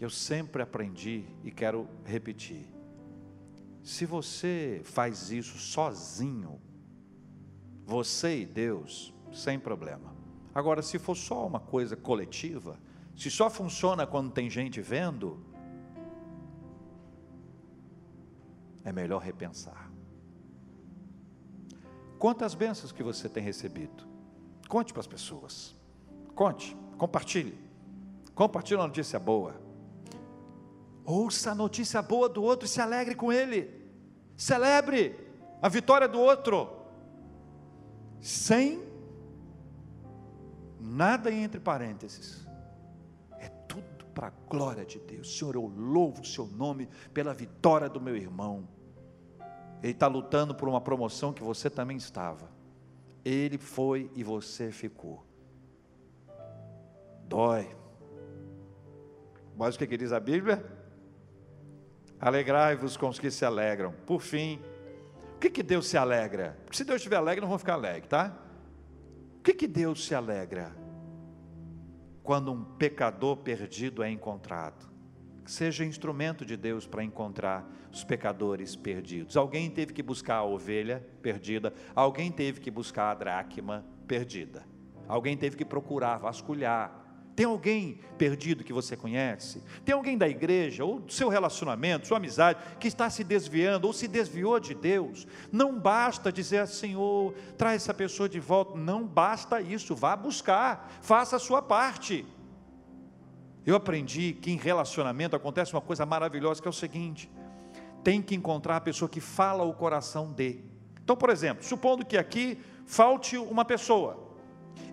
Eu 0.00 0.08
sempre 0.08 0.62
aprendi 0.62 1.26
e 1.44 1.50
quero 1.50 1.86
repetir. 2.04 2.66
Se 3.82 4.06
você 4.06 4.80
faz 4.84 5.30
isso 5.30 5.58
sozinho, 5.58 6.58
você 7.84 8.40
e 8.40 8.46
Deus, 8.46 9.12
sem 9.30 9.58
problema. 9.58 10.14
Agora, 10.54 10.80
se 10.80 10.98
for 10.98 11.14
só 11.14 11.46
uma 11.46 11.60
coisa 11.60 11.96
coletiva, 11.96 12.78
se 13.14 13.30
só 13.30 13.50
funciona 13.50 14.06
quando 14.06 14.32
tem 14.32 14.48
gente 14.48 14.80
vendo, 14.80 15.44
é 18.84 18.92
melhor 18.92 19.20
repensar. 19.20 19.90
Quantas 22.18 22.54
bênçãos 22.54 22.92
que 22.92 23.02
você 23.02 23.28
tem 23.28 23.42
recebido? 23.42 24.06
Conte 24.68 24.92
para 24.92 25.00
as 25.00 25.06
pessoas. 25.06 25.74
Conte, 26.34 26.76
compartilhe. 26.98 27.58
Compartilhe 28.34 28.76
uma 28.76 28.86
notícia 28.86 29.18
boa. 29.18 29.60
Ouça 31.04 31.52
a 31.52 31.54
notícia 31.54 32.00
boa 32.02 32.28
do 32.28 32.42
outro 32.42 32.66
e 32.66 32.68
se 32.68 32.80
alegre 32.80 33.14
com 33.14 33.32
ele. 33.32 33.70
Celebre 34.36 35.18
a 35.60 35.68
vitória 35.68 36.06
do 36.06 36.20
outro. 36.20 36.68
Sem 38.20 38.82
nada 40.78 41.32
entre 41.32 41.58
parênteses. 41.58 42.46
Para 44.14 44.28
a 44.28 44.32
glória 44.48 44.84
de 44.84 44.98
Deus. 44.98 45.38
Senhor, 45.38 45.54
eu 45.54 45.66
louvo 45.66 46.22
o 46.22 46.26
seu 46.26 46.46
nome 46.46 46.88
pela 47.14 47.32
vitória 47.32 47.88
do 47.88 48.00
meu 48.00 48.16
irmão. 48.16 48.68
Ele 49.82 49.92
está 49.92 50.06
lutando 50.06 50.54
por 50.54 50.68
uma 50.68 50.80
promoção 50.80 51.32
que 51.32 51.42
você 51.42 51.70
também 51.70 51.96
estava. 51.96 52.50
Ele 53.24 53.58
foi 53.58 54.10
e 54.14 54.22
você 54.22 54.70
ficou. 54.70 55.24
Dói. 57.26 57.68
Mas 59.56 59.74
o 59.74 59.78
que, 59.78 59.86
que 59.86 59.96
diz 59.96 60.12
a 60.12 60.20
Bíblia? 60.20 60.64
Alegrai-vos 62.18 62.96
com 62.96 63.08
os 63.08 63.18
que 63.18 63.30
se 63.30 63.44
alegram. 63.44 63.94
Por 64.06 64.20
fim, 64.20 64.60
o 65.36 65.38
que, 65.38 65.48
que 65.48 65.62
Deus 65.62 65.86
se 65.86 65.96
alegra? 65.96 66.58
Porque 66.64 66.76
se 66.76 66.84
Deus 66.84 66.96
estiver 66.96 67.16
alegre, 67.16 67.40
não 67.40 67.48
vão 67.48 67.58
ficar 67.58 67.74
alegre, 67.74 68.08
tá? 68.08 68.36
O 69.38 69.42
que, 69.42 69.54
que 69.54 69.66
Deus 69.66 70.04
se 70.04 70.14
alegra? 70.14 70.74
Quando 72.22 72.52
um 72.52 72.62
pecador 72.62 73.38
perdido 73.38 74.02
é 74.02 74.10
encontrado. 74.10 74.88
Seja 75.46 75.84
instrumento 75.84 76.44
de 76.44 76.56
Deus 76.56 76.86
para 76.86 77.02
encontrar 77.02 77.68
os 77.92 78.04
pecadores 78.04 78.76
perdidos. 78.76 79.36
Alguém 79.36 79.70
teve 79.70 79.92
que 79.92 80.02
buscar 80.02 80.36
a 80.36 80.44
ovelha 80.44 81.04
perdida, 81.22 81.74
alguém 81.94 82.30
teve 82.30 82.60
que 82.60 82.70
buscar 82.70 83.10
a 83.10 83.14
dracma 83.14 83.84
perdida, 84.06 84.64
alguém 85.08 85.36
teve 85.36 85.56
que 85.56 85.64
procurar, 85.64 86.18
vasculhar, 86.18 86.99
tem 87.34 87.46
alguém 87.46 88.00
perdido 88.18 88.64
que 88.64 88.72
você 88.72 88.96
conhece? 88.96 89.62
Tem 89.84 89.94
alguém 89.94 90.18
da 90.18 90.28
igreja, 90.28 90.84
ou 90.84 91.00
do 91.00 91.12
seu 91.12 91.28
relacionamento, 91.28 92.06
sua 92.06 92.18
amizade, 92.18 92.58
que 92.78 92.88
está 92.88 93.08
se 93.08 93.24
desviando, 93.24 93.86
ou 93.86 93.92
se 93.92 94.06
desviou 94.08 94.58
de 94.60 94.74
Deus? 94.74 95.26
Não 95.50 95.78
basta 95.78 96.32
dizer, 96.32 96.66
Senhor, 96.66 97.32
traz 97.56 97.82
essa 97.82 97.94
pessoa 97.94 98.28
de 98.28 98.40
volta. 98.40 98.76
Não 98.76 99.06
basta 99.06 99.60
isso, 99.60 99.94
vá 99.94 100.16
buscar, 100.16 100.90
faça 101.00 101.36
a 101.36 101.38
sua 101.38 101.62
parte. 101.62 102.26
Eu 103.64 103.76
aprendi 103.76 104.32
que 104.32 104.50
em 104.50 104.56
relacionamento 104.56 105.36
acontece 105.36 105.72
uma 105.72 105.80
coisa 105.80 106.04
maravilhosa, 106.04 106.60
que 106.60 106.68
é 106.68 106.70
o 106.70 106.74
seguinte: 106.74 107.30
tem 108.02 108.20
que 108.20 108.34
encontrar 108.34 108.76
a 108.76 108.80
pessoa 108.80 109.08
que 109.08 109.20
fala 109.20 109.62
o 109.64 109.72
coração 109.72 110.32
de. 110.32 110.64
Então, 111.02 111.16
por 111.16 111.30
exemplo, 111.30 111.64
supondo 111.64 112.04
que 112.04 112.16
aqui 112.16 112.58
falte 112.86 113.36
uma 113.36 113.64
pessoa, 113.64 114.34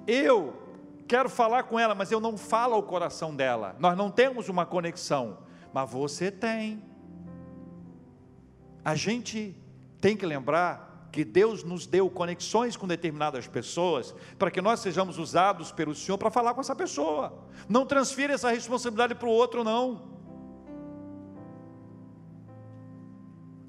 eu 0.06 0.67
quero 1.08 1.30
falar 1.30 1.64
com 1.64 1.80
ela, 1.80 1.96
mas 1.96 2.12
eu 2.12 2.20
não 2.20 2.38
falo 2.38 2.76
ao 2.76 2.84
coração 2.84 3.36
dela. 3.36 3.76
Nós 3.80 3.98
não 3.98 4.12
temos 4.12 4.50
uma 4.50 4.66
conexão, 4.66 5.40
mas 5.74 5.90
você 5.90 6.30
tem. 6.30 6.84
A 8.84 8.94
gente 8.96 9.56
tem 10.00 10.16
que 10.16 10.26
lembrar 10.26 11.08
que 11.12 11.24
Deus 11.24 11.64
nos 11.64 11.88
deu 11.88 12.10
conexões 12.10 12.78
com 12.78 12.86
determinadas 12.86 13.48
pessoas 13.48 14.14
para 14.38 14.52
que 14.52 14.62
nós 14.62 14.82
sejamos 14.82 15.18
usados 15.18 15.72
pelo 15.72 15.96
Senhor 15.96 16.18
para 16.18 16.30
falar 16.30 16.54
com 16.54 16.62
essa 16.62 16.76
pessoa. 16.76 17.46
Não 17.68 17.86
transfira 17.86 18.34
essa 18.34 18.52
responsabilidade 18.52 19.16
para 19.16 19.28
o 19.28 19.32
outro, 19.32 19.64
não. 19.64 20.18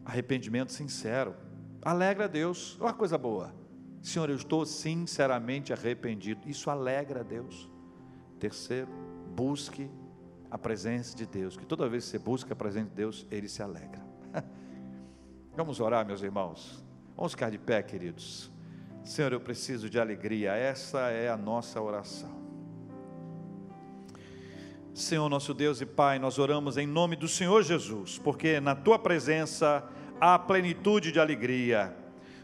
Arrependimento 0.05 0.73
sincero. 0.73 1.35
Alegra 1.83 2.25
a 2.25 2.29
Deus. 2.29 2.77
Uma 2.81 2.93
coisa 2.93 3.17
boa. 3.17 3.58
Senhor, 4.03 4.31
eu 4.31 4.37
estou 4.37 4.65
sinceramente 4.65 5.73
arrependido. 5.73 6.49
Isso 6.49 6.71
alegra 6.71 7.21
a 7.21 7.23
Deus. 7.23 7.71
Terceiro, 8.39 8.89
busque 9.35 9.91
a 10.51 10.57
presença 10.57 11.17
de 11.17 11.27
Deus, 11.27 11.57
que 11.57 11.67
toda 11.67 11.89
vez 11.89 12.05
que 12.05 12.11
você 12.11 12.19
busca 12.19 12.53
a 12.53 12.57
presença 12.57 12.89
de 12.89 12.95
Deus, 12.95 13.27
Ele 13.31 13.49
se 13.49 13.63
alegra. 13.63 14.03
Vamos 15.57 15.81
orar, 15.81 16.07
meus 16.07 16.23
irmãos. 16.23 16.85
Vamos 17.17 17.33
ficar 17.33 17.51
de 17.51 17.59
pé, 17.59 17.83
queridos. 17.83 18.51
Senhor, 19.05 19.33
eu 19.33 19.41
preciso 19.41 19.91
de 19.91 19.99
alegria. 19.99 20.53
Essa 20.53 21.11
é 21.11 21.29
a 21.29 21.37
nossa 21.37 21.81
oração. 21.81 22.39
Senhor, 24.95 25.29
nosso 25.29 25.55
Deus 25.55 25.81
e 25.81 25.87
Pai, 25.87 26.19
nós 26.19 26.39
oramos 26.39 26.77
em 26.77 26.87
nome 26.87 27.15
do 27.15 27.29
Senhor 27.29 27.63
Jesus, 27.63 28.19
porque 28.19 28.59
na 28.59 28.75
tua 28.75 28.99
presença 28.99 29.89
há 30.21 30.39
plenitude 30.39 31.13
de 31.13 31.21
alegria 31.21 31.97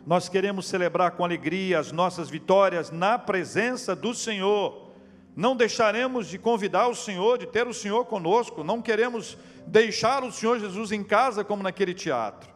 nós 0.07 0.29
queremos 0.29 0.67
celebrar 0.67 1.13
com 1.13 1.25
alegria 1.25 1.79
as 1.79 1.91
nossas 1.91 2.29
vitórias 2.29 2.91
na 2.91 3.19
presença 3.19 3.97
do 3.97 4.15
Senhor. 4.15 4.93
Não 5.35 5.57
deixaremos 5.57 6.29
de 6.29 6.39
convidar 6.39 6.89
o 6.89 6.95
Senhor, 6.95 7.39
de 7.39 7.47
ter 7.47 7.67
o 7.67 7.75
Senhor 7.75 8.05
conosco, 8.05 8.63
não 8.63 8.83
queremos 8.83 9.37
deixar 9.67 10.23
o 10.23 10.31
Senhor 10.31 10.61
Jesus 10.61 10.93
em 10.93 11.03
casa 11.03 11.43
como 11.43 11.63
naquele 11.63 11.95
teatro. 11.95 12.53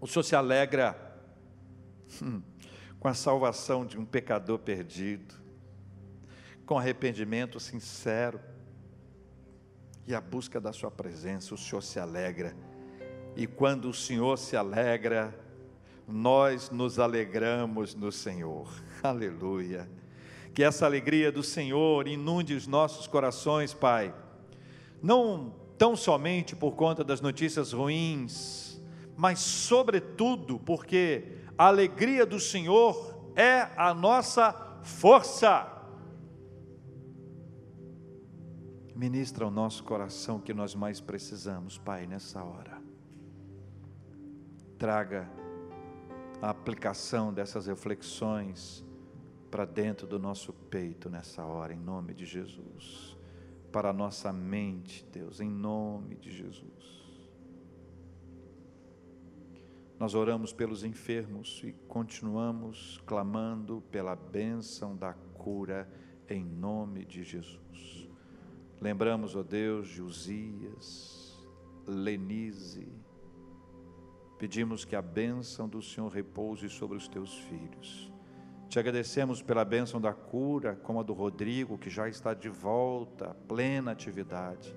O 0.00 0.06
Senhor 0.06 0.22
se 0.22 0.36
alegra 0.36 0.96
hum, 2.22 2.40
com 3.00 3.08
a 3.08 3.14
salvação 3.14 3.84
de 3.84 3.98
um 3.98 4.04
pecador 4.04 4.58
perdido, 4.58 5.34
com 6.64 6.78
arrependimento 6.78 7.58
sincero 7.58 8.40
e 10.06 10.14
a 10.14 10.20
busca 10.20 10.60
da 10.60 10.72
Sua 10.72 10.90
presença, 10.90 11.54
o 11.54 11.58
Senhor 11.58 11.82
se 11.82 11.98
alegra. 11.98 12.54
E 13.36 13.46
quando 13.46 13.88
o 13.88 13.94
Senhor 13.94 14.38
se 14.38 14.56
alegra, 14.56 15.34
nós 16.06 16.70
nos 16.70 16.98
alegramos 16.98 17.94
no 17.94 18.12
Senhor. 18.12 18.68
Aleluia. 19.02 19.88
Que 20.52 20.62
essa 20.62 20.86
alegria 20.86 21.32
do 21.32 21.42
Senhor 21.42 22.06
inunde 22.06 22.54
os 22.54 22.66
nossos 22.66 23.06
corações, 23.06 23.74
Pai. 23.74 24.14
Não 25.02 25.54
tão 25.76 25.96
somente 25.96 26.54
por 26.54 26.72
conta 26.72 27.02
das 27.02 27.20
notícias 27.20 27.72
ruins, 27.72 28.80
mas 29.16 29.40
sobretudo 29.40 30.58
porque 30.60 31.38
a 31.58 31.66
alegria 31.66 32.24
do 32.24 32.38
Senhor 32.38 33.32
é 33.34 33.68
a 33.76 33.92
nossa 33.92 34.78
força. 34.82 35.70
Ministra 38.94 39.46
o 39.46 39.50
nosso 39.50 39.82
coração 39.82 40.38
que 40.38 40.54
nós 40.54 40.74
mais 40.74 41.00
precisamos, 41.00 41.76
Pai, 41.76 42.06
nessa 42.06 42.44
hora. 42.44 42.80
Traga 44.78 45.28
a 46.44 46.50
aplicação 46.50 47.32
dessas 47.32 47.66
reflexões 47.68 48.84
para 49.50 49.64
dentro 49.64 50.06
do 50.06 50.18
nosso 50.18 50.52
peito 50.52 51.08
nessa 51.08 51.42
hora, 51.42 51.72
em 51.72 51.78
nome 51.78 52.12
de 52.12 52.26
Jesus. 52.26 53.16
Para 53.72 53.88
a 53.88 53.92
nossa 53.94 54.30
mente, 54.30 55.06
Deus, 55.10 55.40
em 55.40 55.48
nome 55.48 56.16
de 56.16 56.30
Jesus. 56.30 57.18
Nós 59.98 60.14
oramos 60.14 60.52
pelos 60.52 60.84
enfermos 60.84 61.62
e 61.64 61.72
continuamos 61.88 63.00
clamando 63.06 63.82
pela 63.90 64.14
bênção 64.14 64.94
da 64.94 65.14
cura 65.14 65.90
em 66.28 66.44
nome 66.44 67.06
de 67.06 67.24
Jesus. 67.24 68.06
Lembramos, 68.82 69.34
ó 69.34 69.42
Deus, 69.42 69.88
de 69.88 70.02
Uzias, 70.02 71.42
Lenise, 71.86 72.92
Pedimos 74.44 74.84
que 74.84 74.94
a 74.94 75.00
bênção 75.00 75.66
do 75.66 75.80
Senhor 75.80 76.08
repouse 76.08 76.68
sobre 76.68 76.98
os 76.98 77.08
teus 77.08 77.34
filhos. 77.34 78.12
Te 78.68 78.78
agradecemos 78.78 79.40
pela 79.40 79.64
bênção 79.64 79.98
da 79.98 80.12
cura, 80.12 80.76
como 80.82 81.00
a 81.00 81.02
do 81.02 81.14
Rodrigo, 81.14 81.78
que 81.78 81.88
já 81.88 82.10
está 82.10 82.34
de 82.34 82.50
volta, 82.50 83.34
plena 83.48 83.92
atividade, 83.92 84.76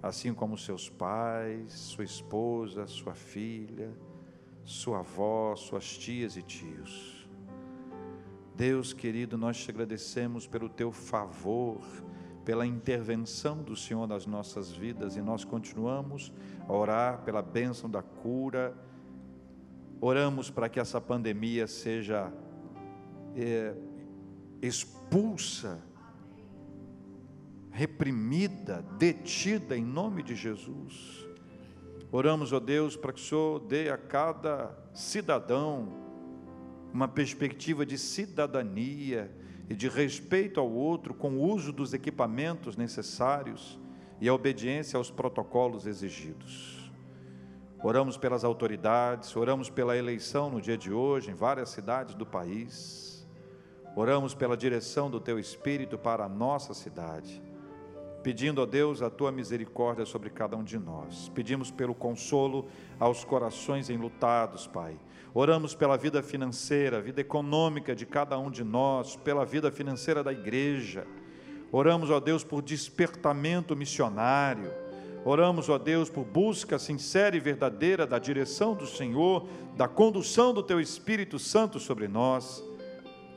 assim 0.00 0.32
como 0.32 0.56
seus 0.56 0.88
pais, 0.88 1.72
sua 1.72 2.04
esposa, 2.04 2.86
sua 2.86 3.12
filha, 3.12 3.92
sua 4.64 5.00
avó, 5.00 5.56
suas 5.56 5.98
tias 5.98 6.36
e 6.36 6.42
tios. 6.42 7.28
Deus 8.54 8.92
querido, 8.92 9.36
nós 9.36 9.56
te 9.56 9.68
agradecemos 9.68 10.46
pelo 10.46 10.68
teu 10.68 10.92
favor, 10.92 11.80
pela 12.44 12.64
intervenção 12.64 13.64
do 13.64 13.74
Senhor 13.74 14.06
nas 14.06 14.26
nossas 14.26 14.70
vidas 14.70 15.16
e 15.16 15.20
nós 15.20 15.44
continuamos 15.44 16.32
a 16.68 16.72
orar 16.72 17.22
pela 17.22 17.42
bênção 17.42 17.90
da 17.90 18.00
cura. 18.00 18.91
Oramos 20.04 20.50
para 20.50 20.68
que 20.68 20.80
essa 20.80 21.00
pandemia 21.00 21.68
seja 21.68 22.32
é, 23.36 23.72
expulsa, 24.60 25.80
reprimida, 27.70 28.84
detida 28.98 29.76
em 29.76 29.84
nome 29.84 30.24
de 30.24 30.34
Jesus. 30.34 31.24
Oramos, 32.10 32.52
ó 32.52 32.58
Deus, 32.58 32.96
para 32.96 33.12
que 33.12 33.20
o 33.20 33.22
Senhor 33.22 33.60
dê 33.60 33.90
a 33.90 33.96
cada 33.96 34.76
cidadão 34.92 35.88
uma 36.92 37.06
perspectiva 37.06 37.86
de 37.86 37.96
cidadania 37.96 39.30
e 39.70 39.76
de 39.76 39.88
respeito 39.88 40.58
ao 40.58 40.68
outro 40.68 41.14
com 41.14 41.38
o 41.38 41.48
uso 41.48 41.72
dos 41.72 41.94
equipamentos 41.94 42.76
necessários 42.76 43.78
e 44.20 44.28
a 44.28 44.34
obediência 44.34 44.96
aos 44.96 45.12
protocolos 45.12 45.86
exigidos. 45.86 46.81
Oramos 47.82 48.16
pelas 48.16 48.44
autoridades, 48.44 49.34
oramos 49.34 49.68
pela 49.68 49.96
eleição 49.96 50.50
no 50.50 50.60
dia 50.60 50.78
de 50.78 50.92
hoje 50.92 51.30
em 51.30 51.34
várias 51.34 51.70
cidades 51.70 52.14
do 52.14 52.24
país. 52.24 53.26
Oramos 53.96 54.34
pela 54.34 54.56
direção 54.56 55.10
do 55.10 55.20
teu 55.20 55.38
espírito 55.38 55.98
para 55.98 56.24
a 56.24 56.28
nossa 56.28 56.74
cidade 56.74 57.42
pedindo 58.22 58.62
a 58.62 58.66
Deus 58.66 59.02
a 59.02 59.10
tua 59.10 59.32
misericórdia 59.32 60.06
sobre 60.06 60.30
cada 60.30 60.56
um 60.56 60.62
de 60.62 60.78
nós. 60.78 61.28
Pedimos 61.34 61.70
pelo 61.70 61.94
consolo 61.94 62.68
aos 62.98 63.24
corações 63.24 63.90
enlutados, 63.90 64.66
Pai. 64.66 64.98
Oramos 65.34 65.74
pela 65.74 65.96
vida 65.96 66.22
financeira, 66.22 67.00
vida 67.00 67.20
econômica 67.20 67.94
de 67.96 68.06
cada 68.06 68.38
um 68.38 68.50
de 68.50 68.62
nós, 68.62 69.16
pela 69.16 69.44
vida 69.44 69.72
financeira 69.72 70.22
da 70.22 70.32
igreja. 70.32 71.06
Oramos, 71.72 72.10
ó 72.10 72.20
Deus, 72.20 72.44
por 72.44 72.62
despertamento 72.62 73.74
missionário. 73.74 74.70
Oramos, 75.24 75.68
ó 75.68 75.78
Deus, 75.78 76.10
por 76.10 76.24
busca 76.24 76.78
sincera 76.78 77.36
e 77.36 77.40
verdadeira 77.40 78.06
da 78.06 78.18
direção 78.18 78.74
do 78.74 78.86
Senhor, 78.86 79.46
da 79.76 79.86
condução 79.86 80.52
do 80.52 80.62
Teu 80.62 80.80
Espírito 80.80 81.38
Santo 81.38 81.78
sobre 81.78 82.08
nós. 82.08 82.64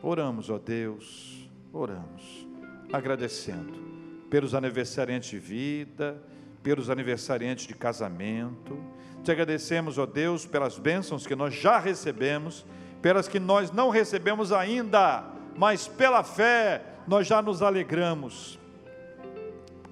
Oramos, 0.01 0.49
ó 0.49 0.57
Deus, 0.57 1.47
oramos, 1.71 2.47
agradecendo 2.91 3.85
pelos 4.29 4.55
aniversariantes 4.55 5.29
de 5.29 5.39
vida, 5.39 6.21
pelos 6.63 6.89
aniversariantes 6.89 7.67
de 7.67 7.75
casamento. 7.75 8.77
Te 9.23 9.31
agradecemos, 9.31 9.99
ó 9.99 10.07
Deus, 10.07 10.45
pelas 10.45 10.79
bênçãos 10.79 11.27
que 11.27 11.35
nós 11.35 11.53
já 11.53 11.77
recebemos, 11.77 12.65
pelas 12.99 13.27
que 13.27 13.39
nós 13.39 13.71
não 13.71 13.89
recebemos 13.89 14.51
ainda, 14.51 15.23
mas 15.55 15.87
pela 15.87 16.23
fé 16.23 16.81
nós 17.07 17.27
já 17.27 17.41
nos 17.41 17.61
alegramos, 17.61 18.57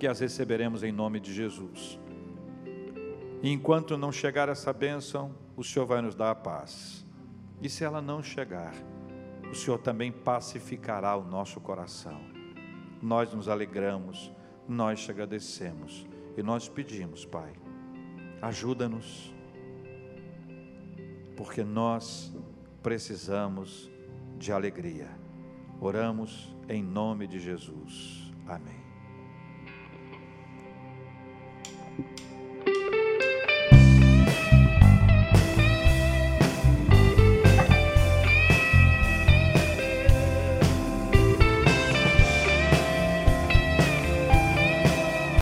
que 0.04 0.08
as 0.08 0.20
receberemos 0.20 0.84
em 0.84 0.92
nome 0.92 1.18
de 1.18 1.34
Jesus. 1.34 1.98
E 3.42 3.50
enquanto 3.50 3.98
não 3.98 4.12
chegar 4.12 4.50
essa 4.50 4.74
bênção, 4.74 5.34
o 5.56 5.64
Senhor 5.64 5.86
vai 5.86 6.02
nos 6.02 6.14
dar 6.14 6.32
a 6.32 6.36
paz. 6.36 7.08
E 7.62 7.70
se 7.70 7.86
ela 7.86 8.02
não 8.02 8.22
chegar, 8.22 8.74
o 9.50 9.56
Senhor 9.56 9.78
também 9.78 10.12
pacificará 10.12 11.16
o 11.16 11.24
nosso 11.24 11.62
coração 11.62 12.34
nós 13.02 13.34
nos 13.34 13.50
alegramos, 13.50 14.32
nós 14.68 15.04
te 15.04 15.12
agradecemos 15.12 16.06
e 16.38 16.44
nós 16.44 16.70
pedimos, 16.70 17.26
Pai, 17.26 17.52
ajuda-nos, 18.42 19.34
porque 21.36 21.64
nós 21.64 22.34
precisamos 22.82 23.92
de 24.38 24.52
alegria. 24.52 25.10
Oramos 25.82 26.56
em 26.70 26.82
nome 26.82 27.28
de 27.28 27.40
Jesus. 27.40 28.32
Amém. 28.48 28.83